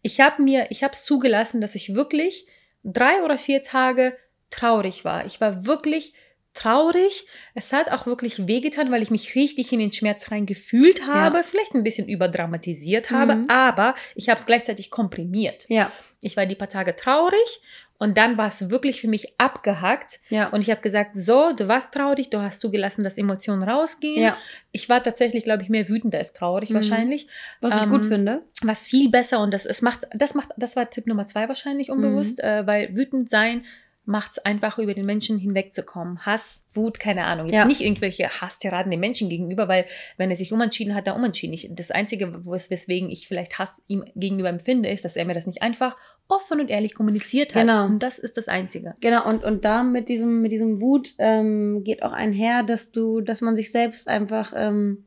ich 0.00 0.20
habe 0.20 0.42
mir, 0.42 0.68
ich 0.70 0.82
habe 0.82 0.94
es 0.94 1.04
zugelassen, 1.04 1.60
dass 1.60 1.74
ich 1.74 1.94
wirklich 1.94 2.46
drei 2.82 3.22
oder 3.22 3.36
vier 3.36 3.62
Tage 3.62 4.16
traurig 4.48 5.04
war. 5.04 5.26
Ich 5.26 5.38
war 5.40 5.66
wirklich 5.66 6.14
traurig. 6.54 7.24
Es 7.54 7.72
hat 7.72 7.90
auch 7.90 8.06
wirklich 8.06 8.46
wehgetan, 8.46 8.90
weil 8.90 9.02
ich 9.02 9.10
mich 9.10 9.34
richtig 9.34 9.72
in 9.72 9.78
den 9.78 9.92
Schmerz 9.92 10.30
rein 10.30 10.46
gefühlt 10.46 11.06
habe, 11.06 11.42
vielleicht 11.44 11.74
ein 11.74 11.84
bisschen 11.84 12.08
überdramatisiert 12.08 13.10
habe, 13.10 13.34
Mhm. 13.36 13.44
aber 13.50 13.94
ich 14.14 14.28
habe 14.28 14.40
es 14.40 14.46
gleichzeitig 14.46 14.90
komprimiert. 14.90 15.66
Ja, 15.68 15.92
Ich 16.22 16.36
war 16.36 16.44
die 16.46 16.54
paar 16.54 16.68
Tage 16.68 16.94
traurig 16.96 17.62
und 17.98 18.18
dann 18.18 18.36
war 18.36 18.48
es 18.48 18.68
wirklich 18.68 19.00
für 19.00 19.08
mich 19.08 19.32
abgehackt 19.38 20.20
ja. 20.28 20.48
und 20.48 20.60
ich 20.60 20.70
habe 20.70 20.80
gesagt, 20.82 21.12
so, 21.14 21.52
du 21.54 21.66
warst 21.68 21.92
traurig, 21.92 22.28
du 22.30 22.42
hast 22.42 22.60
zugelassen, 22.60 23.04
dass 23.04 23.16
Emotionen 23.16 23.62
rausgehen. 23.62 24.22
ja. 24.22 24.36
Ich 24.72 24.88
war 24.90 25.02
tatsächlich, 25.02 25.44
glaube 25.44 25.62
ich, 25.62 25.68
mehr 25.70 25.88
wütend 25.88 26.14
als 26.14 26.32
traurig 26.34 26.70
Mhm. 26.70 26.74
wahrscheinlich, 26.74 27.26
Was 27.60 27.74
ich 27.76 27.82
Ähm, 27.84 27.88
gut 27.88 28.04
finde. 28.04 28.42
was 28.62 28.86
viel 28.86 29.08
besser 29.08 29.40
und 29.40 29.52
das 29.54 29.64
es 29.64 29.80
macht, 29.82 30.06
das 30.14 30.34
macht, 30.34 30.50
das 30.58 30.76
war 30.76 30.90
Tipp 30.90 31.06
Nummer 31.06 31.26
zwei 31.26 31.48
wahrscheinlich 31.48 31.90
unbewusst, 31.90 32.38
Mhm. 32.38 32.44
äh, 32.48 32.66
weil 32.66 32.94
wütend 32.96 33.30
sein 33.30 33.64
macht 34.10 34.32
es 34.32 34.38
einfach, 34.38 34.78
über 34.78 34.92
den 34.92 35.06
Menschen 35.06 35.38
hinwegzukommen. 35.38 36.26
Hass, 36.26 36.62
Wut, 36.74 37.00
keine 37.00 37.24
Ahnung. 37.24 37.46
Jetzt 37.46 37.54
Ja. 37.54 37.64
nicht 37.64 37.80
irgendwelche 37.80 38.28
Hasstiraden 38.28 38.90
dem 38.90 39.00
Menschen 39.00 39.28
gegenüber, 39.28 39.68
weil 39.68 39.86
wenn 40.18 40.30
er 40.30 40.36
sich 40.36 40.52
umentschieden 40.52 40.94
hat, 40.94 41.06
dann 41.06 41.16
umentschieden. 41.16 41.54
Ich, 41.54 41.68
das 41.72 41.90
Einzige, 41.90 42.44
weswegen 42.44 43.08
ich 43.10 43.26
vielleicht 43.26 43.58
Hass 43.58 43.82
ihm 43.88 44.04
gegenüber 44.14 44.48
empfinde, 44.48 44.88
ist, 44.90 45.04
dass 45.04 45.16
er 45.16 45.24
mir 45.24 45.34
das 45.34 45.46
nicht 45.46 45.62
einfach 45.62 45.96
offen 46.28 46.60
und 46.60 46.70
ehrlich 46.70 46.94
kommuniziert 46.94 47.54
hat. 47.54 47.62
Genau. 47.62 47.86
Und 47.86 48.00
das 48.00 48.18
ist 48.18 48.36
das 48.36 48.48
Einzige. 48.48 48.94
Genau, 49.00 49.28
und, 49.28 49.42
und 49.44 49.64
da 49.64 49.82
mit 49.82 50.08
diesem, 50.08 50.42
mit 50.42 50.52
diesem 50.52 50.80
Wut 50.80 51.14
ähm, 51.18 51.82
geht 51.84 52.02
auch 52.02 52.12
einher, 52.12 52.62
dass 52.62 52.92
du, 52.92 53.20
dass 53.20 53.40
man 53.40 53.56
sich 53.56 53.72
selbst 53.72 54.08
einfach, 54.08 54.52
ähm, 54.56 55.06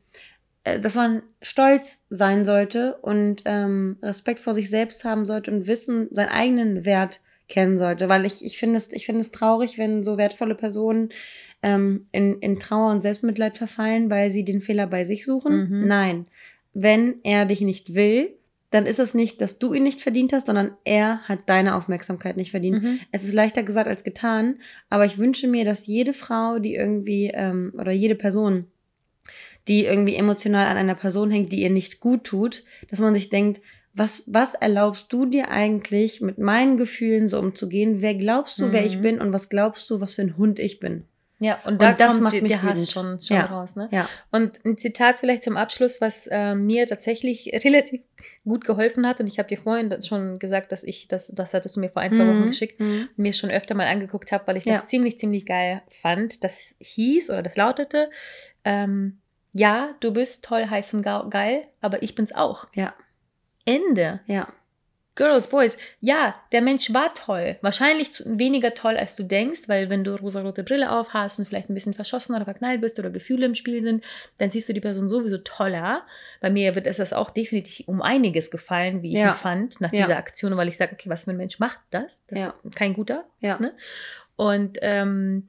äh, 0.64 0.80
dass 0.80 0.94
man 0.94 1.22
stolz 1.42 2.02
sein 2.10 2.44
sollte 2.44 2.96
und 3.02 3.42
ähm, 3.44 3.98
Respekt 4.02 4.40
vor 4.40 4.54
sich 4.54 4.68
selbst 4.70 5.04
haben 5.04 5.24
sollte 5.26 5.50
und 5.50 5.66
wissen, 5.66 6.08
seinen 6.10 6.28
eigenen 6.30 6.84
Wert 6.84 7.20
kennen 7.48 7.78
sollte. 7.78 8.08
Weil 8.08 8.24
ich, 8.24 8.44
ich 8.44 8.58
finde 8.58 8.76
es, 8.76 8.90
ich 8.92 9.06
finde 9.06 9.20
es 9.20 9.30
traurig, 9.30 9.78
wenn 9.78 10.04
so 10.04 10.16
wertvolle 10.16 10.54
Personen 10.54 11.10
ähm, 11.62 12.06
in, 12.12 12.38
in 12.40 12.58
Trauer 12.58 12.92
und 12.92 13.02
Selbstmitleid 13.02 13.58
verfallen, 13.58 14.10
weil 14.10 14.30
sie 14.30 14.44
den 14.44 14.60
Fehler 14.60 14.86
bei 14.86 15.04
sich 15.04 15.24
suchen. 15.24 15.68
Mhm. 15.68 15.86
Nein. 15.86 16.26
Wenn 16.72 17.16
er 17.22 17.46
dich 17.46 17.60
nicht 17.60 17.94
will, 17.94 18.30
dann 18.74 18.86
ist 18.86 18.98
es 18.98 19.14
nicht, 19.14 19.40
dass 19.40 19.60
du 19.60 19.72
ihn 19.72 19.84
nicht 19.84 20.00
verdient 20.00 20.32
hast, 20.32 20.46
sondern 20.46 20.72
er 20.82 21.20
hat 21.28 21.48
deine 21.48 21.76
Aufmerksamkeit 21.76 22.36
nicht 22.36 22.50
verdient. 22.50 22.82
Mhm. 22.82 22.98
Es 23.12 23.22
ist 23.22 23.32
leichter 23.32 23.62
gesagt 23.62 23.86
als 23.86 24.02
getan, 24.02 24.56
aber 24.90 25.04
ich 25.04 25.16
wünsche 25.16 25.46
mir, 25.46 25.64
dass 25.64 25.86
jede 25.86 26.12
Frau, 26.12 26.58
die 26.58 26.74
irgendwie, 26.74 27.30
ähm, 27.32 27.72
oder 27.78 27.92
jede 27.92 28.16
Person, 28.16 28.66
die 29.68 29.84
irgendwie 29.84 30.16
emotional 30.16 30.66
an 30.66 30.76
einer 30.76 30.96
Person 30.96 31.30
hängt, 31.30 31.52
die 31.52 31.62
ihr 31.62 31.70
nicht 31.70 32.00
gut 32.00 32.24
tut, 32.24 32.64
dass 32.90 32.98
man 32.98 33.14
sich 33.14 33.30
denkt, 33.30 33.60
was, 33.94 34.22
was 34.26 34.54
erlaubst 34.54 35.12
du 35.12 35.24
dir 35.26 35.50
eigentlich, 35.50 36.20
mit 36.20 36.38
meinen 36.38 36.76
Gefühlen 36.76 37.28
so 37.28 37.38
umzugehen? 37.38 38.00
Wer 38.02 38.14
glaubst 38.16 38.58
du, 38.58 38.72
wer 38.72 38.84
ich 38.84 38.98
Mhm. 38.98 39.02
bin 39.02 39.20
und 39.20 39.32
was 39.32 39.48
glaubst 39.48 39.88
du, 39.90 40.00
was 40.00 40.14
für 40.14 40.22
ein 40.22 40.36
Hund 40.36 40.58
ich 40.58 40.80
bin? 40.80 41.04
Ja, 41.40 41.58
und 41.64 41.80
da 41.82 41.90
Und 41.90 42.00
das 42.00 42.08
kommt 42.12 42.22
macht 42.22 42.34
die- 42.34 42.40
mich 42.42 42.52
der 42.52 42.62
Hass 42.62 42.90
schon, 42.90 43.18
schon 43.20 43.36
Ja. 43.36 43.46
raus. 43.46 43.76
Ne? 43.76 43.88
Ja. 43.92 44.08
Und 44.30 44.64
ein 44.64 44.78
Zitat 44.78 45.20
vielleicht 45.20 45.42
zum 45.44 45.56
Abschluss, 45.56 46.00
was 46.00 46.26
äh, 46.30 46.54
mir 46.54 46.86
tatsächlich 46.86 47.50
relativ 47.64 48.00
gut 48.44 48.64
geholfen 48.64 49.06
hat. 49.06 49.20
Und 49.20 49.26
ich 49.26 49.38
habe 49.38 49.48
dir 49.48 49.58
vorhin 49.58 49.94
schon 50.02 50.38
gesagt, 50.38 50.70
dass 50.72 50.84
ich, 50.84 51.08
das, 51.08 51.28
das 51.34 51.54
hattest 51.54 51.76
du 51.76 51.80
mir 51.80 51.88
vor 51.90 52.02
ein, 52.02 52.12
zwei 52.12 52.26
Wochen 52.26 52.40
Mhm. 52.42 52.46
geschickt, 52.46 52.78
Mhm. 52.80 53.08
mir 53.16 53.32
schon 53.32 53.50
öfter 53.50 53.74
mal 53.74 53.86
angeguckt 53.86 54.32
habe, 54.32 54.46
weil 54.46 54.56
ich 54.58 54.64
Ja. 54.64 54.74
das 54.74 54.86
ziemlich, 54.88 55.18
ziemlich 55.18 55.46
geil 55.46 55.82
fand. 55.90 56.44
Das 56.44 56.74
hieß 56.80 57.30
oder 57.30 57.42
das 57.42 57.56
lautete, 57.56 58.10
ähm, 58.64 59.18
ja, 59.52 59.90
du 60.00 60.12
bist 60.12 60.44
toll, 60.44 60.66
heiß 60.68 60.94
und 60.94 61.02
geil, 61.02 61.64
aber 61.80 62.02
ich 62.02 62.14
bin's 62.14 62.34
auch. 62.34 62.66
Ja. 62.74 62.94
Ende. 63.64 64.20
Ja. 64.26 64.48
Girls, 65.16 65.46
Boys, 65.46 65.76
ja, 66.00 66.34
der 66.50 66.60
Mensch 66.60 66.92
war 66.92 67.14
toll. 67.14 67.56
Wahrscheinlich 67.60 68.10
weniger 68.26 68.74
toll, 68.74 68.96
als 68.96 69.14
du 69.14 69.22
denkst, 69.22 69.68
weil 69.68 69.88
wenn 69.88 70.02
du 70.02 70.16
rosarote 70.16 70.64
Brille 70.64 70.90
auf 70.90 71.14
hast 71.14 71.38
und 71.38 71.46
vielleicht 71.46 71.70
ein 71.70 71.74
bisschen 71.74 71.94
verschossen 71.94 72.34
oder 72.34 72.44
verknallt 72.44 72.80
bist 72.80 72.98
oder 72.98 73.10
Gefühle 73.10 73.46
im 73.46 73.54
Spiel 73.54 73.80
sind, 73.80 74.02
dann 74.38 74.50
siehst 74.50 74.68
du 74.68 74.72
die 74.72 74.80
Person 74.80 75.08
sowieso 75.08 75.38
toller. 75.38 76.02
Bei 76.40 76.50
mir 76.50 76.74
wird 76.74 76.88
es 76.88 76.96
das 76.96 77.12
auch 77.12 77.30
definitiv 77.30 77.86
um 77.86 78.02
einiges 78.02 78.50
gefallen, 78.50 79.02
wie 79.02 79.12
ich 79.12 79.20
Ja. 79.20 79.34
fand, 79.34 79.80
nach 79.80 79.92
Ja. 79.92 80.00
dieser 80.06 80.16
Aktion, 80.16 80.56
weil 80.56 80.66
ich 80.66 80.76
sage, 80.76 80.94
okay, 80.94 81.08
was 81.08 81.22
für 81.24 81.30
ein 81.30 81.36
Mensch 81.36 81.60
macht 81.60 81.78
das? 81.90 82.20
Das 82.26 82.40
Ja. 82.40 82.54
ist 82.64 82.74
kein 82.74 82.92
guter. 82.94 83.24
Ja. 83.38 83.60
Ne? 83.60 83.72
Und 84.34 84.78
ähm, 84.82 85.46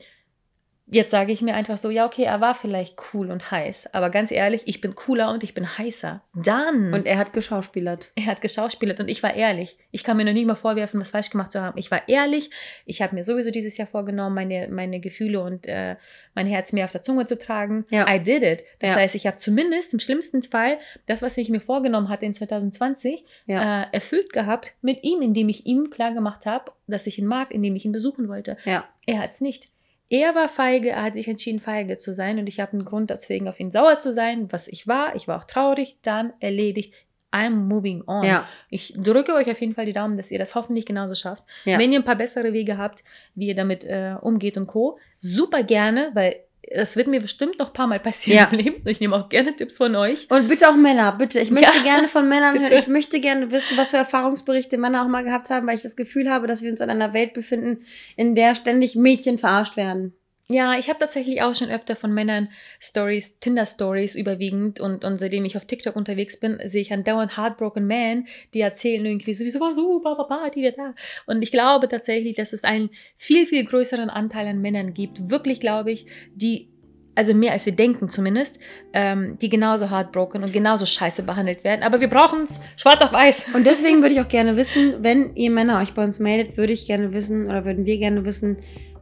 jetzt 0.88 1.12
sage 1.12 1.32
ich 1.32 1.42
mir 1.42 1.56
einfach 1.56 1.78
so, 1.78 1.90
ja, 1.90 2.06
okay, 2.06 2.24
er 2.24 2.42
war 2.42 2.54
vielleicht 2.56 2.96
cool 3.14 3.32
und 3.32 3.50
heiß, 3.50 3.90
aber 3.94 4.10
ganz 4.10 4.32
ehrlich, 4.32 4.64
ich 4.66 4.82
bin 4.82 4.94
cooler 4.96 5.32
und 5.32 5.44
ich 5.44 5.54
bin 5.54 5.78
heißer. 5.78 6.22
Dann. 6.36 6.94
Und 6.94 7.08
er 7.08 7.18
hat 7.18 7.34
geschauspielert. 7.34 8.12
Er 8.16 8.28
hat 8.28 8.42
geschauspielert 8.42 9.00
und 9.00 9.08
ich 9.08 9.24
war 9.24 9.34
ehrlich. 9.34 9.78
Ich 9.92 10.04
kann 10.04 10.18
mir 10.18 10.26
noch 10.26 10.34
nicht 10.34 10.46
mal 10.46 10.56
vorwerfen, 10.56 11.00
was 11.02 11.10
falsch 11.12 11.30
gemacht 11.32 11.52
zu 11.52 11.62
haben. 11.62 11.78
Ich 11.78 11.90
war 11.90 12.08
ehrlich. 12.08 12.52
Ich 12.86 13.02
habe 13.02 13.16
mir 13.16 13.24
sowieso 13.24 13.50
dieses 13.52 13.78
Jahr 13.78 13.88
vorgenommen, 13.88 14.36
meine, 14.36 14.68
meine 14.70 15.00
Gefühle 15.00 15.42
und 15.42 15.66
äh, 15.66 15.96
mein 16.36 16.46
Herz 16.48 16.72
mehr 16.74 16.86
auf 16.86 16.92
der 16.92 17.02
Zunge 17.04 17.26
zu 17.26 17.38
tragen. 17.40 17.86
Ja. 17.90 18.08
I 18.14 18.20
did 18.20 18.44
it. 18.44 18.64
Das 18.80 18.92
Ja. 18.92 18.96
heißt, 18.98 19.16
ich 19.16 19.26
habe 19.26 19.38
zumindest 19.38 19.94
im 19.94 20.00
schlimmsten 20.00 20.44
Fall 20.44 20.78
das, 21.08 21.22
was 21.22 21.38
ich 21.38 21.50
mir 21.50 21.62
vorgenommen 21.62 22.10
hatte 22.10 22.26
in 22.26 22.34
2020, 22.34 23.24
Ja. 23.48 23.84
äh, 23.84 23.88
erfüllt 23.92 24.34
gehabt 24.34 24.74
mit 24.82 25.04
ihm, 25.04 25.22
indem 25.22 25.50
ich 25.50 25.66
ihm 25.66 25.90
klar 25.90 26.14
gemacht 26.14 26.46
habe, 26.46 26.72
dass 26.88 27.08
ich 27.08 27.18
ihn 27.18 27.26
mag, 27.26 27.52
indem 27.52 27.76
ich 27.76 27.86
ihn 27.86 27.92
besuchen 27.92 28.28
wollte. 28.28 28.58
Ja. 28.66 28.86
Er 29.08 29.20
hat 29.20 29.32
es 29.32 29.42
nicht. 29.42 29.68
Er 30.10 30.36
war 30.36 30.50
feige, 30.50 30.92
er 30.92 31.04
hat 31.04 31.16
sich 31.16 31.28
entschieden, 31.28 31.60
feige 31.60 31.98
zu 31.98 32.14
sein 32.14 32.38
und 32.38 32.48
ich 32.48 32.60
habe 32.60 32.74
einen 32.74 32.86
Grund 32.86 33.10
deswegen 33.10 33.48
auf 33.48 33.60
ihn 33.60 33.72
sauer 33.72 34.00
zu 34.00 34.14
sein, 34.14 34.52
was 34.52 34.68
ich 34.68 34.88
war. 34.88 35.16
Ich 35.16 35.28
war 35.28 35.40
auch 35.40 35.46
traurig, 35.46 35.98
dann 36.02 36.34
erledigt. 36.40 36.94
I'm 37.32 37.56
moving 37.68 38.04
on. 38.08 38.24
Ja. 38.24 38.48
Ich 38.70 38.94
drücke 38.96 39.34
euch 39.34 39.50
auf 39.52 39.60
jeden 39.60 39.74
Fall 39.74 39.86
die 39.86 39.94
Daumen, 39.94 40.16
dass 40.16 40.32
ihr 40.32 40.40
das 40.40 40.56
hoffentlich 40.56 40.86
genauso 40.86 41.16
schafft. 41.16 41.44
Ja. 41.66 41.78
Wenn 41.78 41.92
ihr 41.92 42.00
ein 42.00 42.06
paar 42.06 42.16
bessere 42.16 42.54
Wege 42.54 42.78
habt, 42.78 43.04
wie 43.34 43.48
ihr 43.48 43.56
damit 43.56 43.84
äh, 43.84 44.16
umgeht 44.22 44.56
und 44.56 44.68
Co., 44.68 44.98
super 45.20 45.64
gerne, 45.64 46.12
weil 46.14 46.45
das 46.74 46.96
wird 46.96 47.08
mir 47.08 47.20
bestimmt 47.20 47.60
noch 47.60 47.68
ein 47.68 47.74
paar 47.74 47.88
Mal 47.88 48.00
passieren 48.00 48.38
Ja. 48.38 48.46
im 48.52 48.58
Leben. 48.58 48.88
Ich 48.88 49.00
nehme 49.00 49.16
auch 49.16 49.30
gerne 49.30 49.56
Tipps 49.56 49.78
von 49.78 49.96
euch. 49.96 50.28
Und 50.30 50.48
bitte 50.48 50.70
auch 50.70 50.76
Männer, 50.76 51.12
bitte. 51.12 51.40
Ich 51.40 51.52
möchte 51.52 51.72
Ja, 51.78 51.84
gerne 51.84 52.08
von 52.08 52.28
Männern 52.28 52.54
hören. 52.60 52.64
bitte. 52.70 52.76
Ich 52.82 52.88
möchte 52.88 53.20
gerne 53.20 53.52
wissen, 53.52 53.78
was 53.78 53.92
für 53.92 53.98
Erfahrungsberichte 53.98 54.78
Männer 54.78 55.04
auch 55.04 55.08
mal 55.08 55.24
gehabt 55.24 55.50
haben, 55.50 55.68
weil 55.68 55.76
ich 55.76 55.82
das 55.82 55.96
Gefühl 55.96 56.30
habe, 56.30 56.48
dass 56.48 56.62
wir 56.62 56.72
uns 56.72 56.82
in 56.82 56.90
einer 56.90 57.14
Welt 57.14 57.34
befinden, 57.34 57.80
in 58.16 58.36
der 58.36 58.56
ständig 58.56 58.96
Mädchen 58.96 59.38
verarscht 59.38 59.78
werden. 59.78 60.14
Ja, 60.48 60.78
ich 60.78 60.90
habe 60.90 61.00
tatsächlich 61.00 61.42
auch 61.42 61.56
schon 61.56 61.72
öfter 61.72 61.96
von 61.96 62.14
Männern 62.14 62.50
Stories, 62.80 63.40
Tinder-Stories 63.40 64.14
überwiegend 64.14 64.80
und, 64.80 65.04
und 65.04 65.18
seitdem 65.18 65.44
ich 65.44 65.58
auf 65.58 65.66
TikTok 65.66 65.96
unterwegs 65.96 66.40
bin, 66.40 66.60
sehe 66.66 66.82
ich 66.82 66.94
andauernd 66.94 67.36
Heartbroken 67.36 67.88
Men, 67.88 68.28
die 68.54 68.62
erzählen 68.62 69.04
irgendwie 69.04 69.34
so, 69.34 69.44
wieso 69.44 69.60
war 69.60 69.74
so, 69.74 70.02
Papa, 70.02 70.26
Party, 70.26 70.62
da, 70.62 70.70
da. 70.70 70.94
Und 71.26 71.42
ich 71.42 71.52
glaube 71.52 71.90
tatsächlich, 71.90 72.36
dass 72.36 72.54
es 72.54 72.64
einen 72.64 72.92
viel, 73.18 73.48
viel 73.48 73.66
größeren 73.66 74.12
Anteil 74.12 74.48
an 74.48 74.62
Männern 74.62 74.94
gibt, 74.94 75.32
wirklich 75.32 75.60
glaube 75.60 75.92
ich, 75.92 76.06
die, 76.36 76.70
also 77.16 77.34
mehr 77.34 77.54
als 77.54 77.66
wir 77.66 77.74
denken 77.74 78.08
zumindest, 78.08 78.60
ähm, 78.94 79.40
die 79.42 79.50
genauso 79.50 79.90
heartbroken 79.90 80.44
und 80.44 80.54
genauso 80.54 80.86
scheiße 80.86 81.24
behandelt 81.24 81.64
werden. 81.64 81.82
Aber 81.82 82.02
wir 82.02 82.10
brauchen 82.10 82.46
es 82.46 82.62
schwarz 82.78 83.02
auf 83.02 83.12
weiß. 83.12 83.48
Und 83.56 83.66
deswegen 83.66 84.00
würde 84.04 84.14
ich 84.14 84.22
auch 84.22 84.28
gerne 84.28 84.58
wissen, 84.58 84.98
wenn 85.00 85.36
ihr 85.36 85.50
Männer 85.50 85.80
euch 85.80 85.96
bei 85.96 86.04
uns 86.04 86.20
meldet, 86.20 86.56
würde 86.56 86.74
ich 86.74 86.86
gerne 86.86 87.14
wissen 87.14 87.48
oder 87.48 87.66
würden 87.66 87.88
wir 87.88 87.98
gerne 87.98 88.26
wissen, 88.26 88.58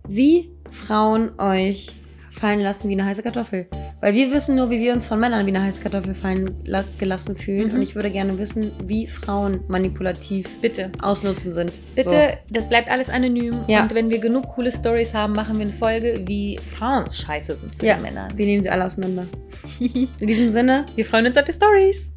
wie 0.08 0.52
Frauen 0.72 1.32
euch 1.40 1.92
fallen 2.32 2.62
lassen 2.62 2.90
wie 2.90 2.94
eine 2.94 3.06
heiße 3.06 3.22
Kartoffel. 3.22 3.68
Weil 4.02 4.16
wir 4.16 4.32
wissen 4.32 4.56
nur, 4.56 4.70
wie 4.72 4.80
wir 4.80 4.94
uns 4.94 5.06
von 5.06 5.20
Männern 5.20 5.46
wie 5.46 5.52
eine 5.52 5.62
heiße 5.64 5.80
Kartoffel 5.82 6.16
fallen 6.16 6.50
la- 6.66 6.84
gelassen 6.98 7.38
fühlen. 7.38 7.68
Mhm. 7.70 7.76
Und 7.76 7.82
ich 7.84 7.94
würde 7.96 8.10
gerne 8.10 8.38
wissen, 8.40 8.72
wie 8.86 9.06
Frauen 9.08 9.62
manipulativ 9.68 10.60
Bitte. 10.60 10.92
ausnutzen 11.02 11.54
sind. 11.54 11.72
Bitte, 11.96 12.38
das 12.50 12.68
bleibt 12.68 12.90
alles 12.92 13.08
anonym. 13.10 13.54
Ja. 13.68 13.84
Und 13.84 13.94
wenn 13.94 14.10
wir 14.10 14.18
genug 14.20 14.48
coole 14.56 14.72
Stories 14.72 15.14
haben, 15.14 15.34
machen 15.34 15.60
wir 15.60 15.66
eine 15.68 15.76
Folge, 15.76 16.24
wie 16.28 16.58
Frauen 16.58 17.10
scheiße 17.10 17.54
sind 17.56 17.78
zu 17.78 17.86
Ja. 17.86 17.94
den 17.96 18.02
Männern. 18.02 18.32
So. 18.32 18.38
Wir 18.40 18.46
nehmen 18.48 18.64
sie 18.64 18.70
alle 18.72 18.86
auseinander. 18.86 19.28
In 19.80 20.28
diesem 20.28 20.50
Sinne, 20.50 20.86
Wir 20.96 21.06
freuen 21.06 21.28
uns 21.28 21.38
auf 21.38 21.46
die 21.46 21.54
Stories. 21.54 22.12